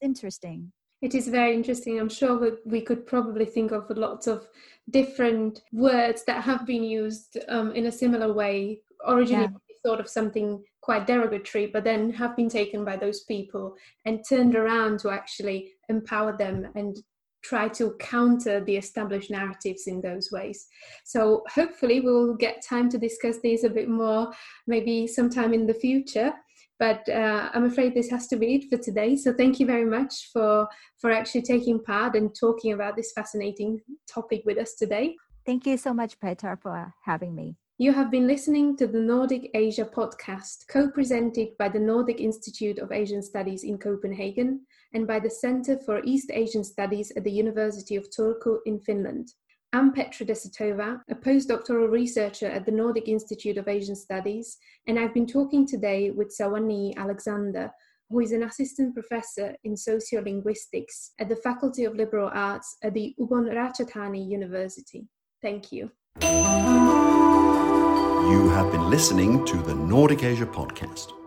interesting 0.00 0.72
It 1.00 1.14
is 1.14 1.28
very 1.28 1.52
interesting. 1.54 1.94
I'm 1.98 2.14
sure 2.20 2.36
that 2.44 2.56
we 2.74 2.80
could 2.80 3.02
probably 3.06 3.46
think 3.56 3.70
of 3.72 3.84
lots 4.06 4.26
of 4.26 4.38
different 4.98 5.62
words 5.72 6.24
that 6.24 6.42
have 6.42 6.66
been 6.66 6.84
used 7.02 7.38
um, 7.48 7.68
in 7.78 7.86
a 7.86 7.92
similar 8.02 8.32
way. 8.32 8.80
Originally, 9.06 9.52
yeah. 9.52 9.76
thought 9.84 10.00
of 10.00 10.08
something 10.08 10.48
quite 10.88 11.06
derogatory, 11.06 11.66
but 11.74 11.84
then 11.84 12.10
have 12.22 12.34
been 12.34 12.48
taken 12.48 12.84
by 12.84 12.96
those 12.96 13.20
people 13.32 13.64
and 14.06 14.24
turned 14.28 14.56
around 14.56 14.98
to 15.00 15.10
actually 15.10 15.58
empower 15.88 16.36
them 16.36 16.66
and 16.74 16.94
try 17.42 17.68
to 17.68 17.94
counter 18.00 18.60
the 18.64 18.76
established 18.76 19.30
narratives 19.30 19.86
in 19.86 20.00
those 20.00 20.30
ways. 20.32 20.66
So 21.04 21.42
hopefully 21.48 22.00
we'll 22.00 22.34
get 22.34 22.64
time 22.66 22.88
to 22.90 22.98
discuss 22.98 23.38
these 23.40 23.64
a 23.64 23.70
bit 23.70 23.88
more, 23.88 24.32
maybe 24.66 25.06
sometime 25.06 25.54
in 25.54 25.66
the 25.66 25.74
future. 25.74 26.32
But 26.78 27.08
uh, 27.08 27.50
I'm 27.52 27.64
afraid 27.64 27.94
this 27.94 28.10
has 28.10 28.28
to 28.28 28.36
be 28.36 28.54
it 28.54 28.64
for 28.70 28.82
today. 28.82 29.16
So 29.16 29.32
thank 29.32 29.58
you 29.58 29.66
very 29.66 29.84
much 29.84 30.30
for 30.32 30.68
for 31.00 31.10
actually 31.10 31.42
taking 31.42 31.82
part 31.82 32.14
and 32.14 32.34
talking 32.38 32.72
about 32.72 32.96
this 32.96 33.12
fascinating 33.12 33.80
topic 34.06 34.42
with 34.44 34.58
us 34.58 34.74
today. 34.74 35.16
Thank 35.44 35.66
you 35.66 35.76
so 35.76 35.92
much, 35.92 36.20
Petra, 36.20 36.56
for 36.62 36.94
having 37.04 37.34
me. 37.34 37.56
You 37.78 37.92
have 37.92 38.10
been 38.10 38.26
listening 38.26 38.76
to 38.76 38.86
the 38.86 38.98
Nordic 38.98 39.50
Asia 39.54 39.84
podcast, 39.84 40.66
co 40.68 40.90
presented 40.90 41.56
by 41.58 41.68
the 41.68 41.78
Nordic 41.78 42.20
Institute 42.20 42.78
of 42.80 42.92
Asian 42.92 43.22
Studies 43.22 43.64
in 43.64 43.78
Copenhagen 43.78 44.66
and 44.94 45.06
by 45.06 45.20
the 45.20 45.30
Center 45.30 45.78
for 45.78 46.00
East 46.04 46.30
Asian 46.32 46.64
Studies 46.64 47.12
at 47.16 47.24
the 47.24 47.30
University 47.30 47.96
of 47.96 48.08
Turku 48.10 48.58
in 48.66 48.80
Finland. 48.80 49.28
I'm 49.72 49.92
Petra 49.92 50.24
Desatova, 50.24 51.00
a 51.10 51.14
postdoctoral 51.14 51.90
researcher 51.90 52.46
at 52.46 52.64
the 52.64 52.72
Nordic 52.72 53.06
Institute 53.06 53.58
of 53.58 53.68
Asian 53.68 53.94
Studies, 53.96 54.56
and 54.86 54.98
I've 54.98 55.12
been 55.12 55.26
talking 55.26 55.66
today 55.66 56.10
with 56.10 56.34
Saowanee 56.34 56.96
Alexander, 56.96 57.70
who 58.08 58.20
is 58.20 58.32
an 58.32 58.44
assistant 58.44 58.94
professor 58.94 59.54
in 59.64 59.74
sociolinguistics 59.74 61.10
at 61.18 61.28
the 61.28 61.36
Faculty 61.36 61.84
of 61.84 61.94
Liberal 61.94 62.30
Arts 62.32 62.78
at 62.82 62.94
the 62.94 63.14
Ubon 63.20 63.52
Ratchathani 63.52 64.26
University. 64.26 65.06
Thank 65.42 65.70
you. 65.70 65.90
You 68.30 68.48
have 68.50 68.72
been 68.72 68.88
listening 68.88 69.44
to 69.44 69.58
the 69.58 69.74
Nordic 69.74 70.22
Asia 70.22 70.46
podcast. 70.46 71.17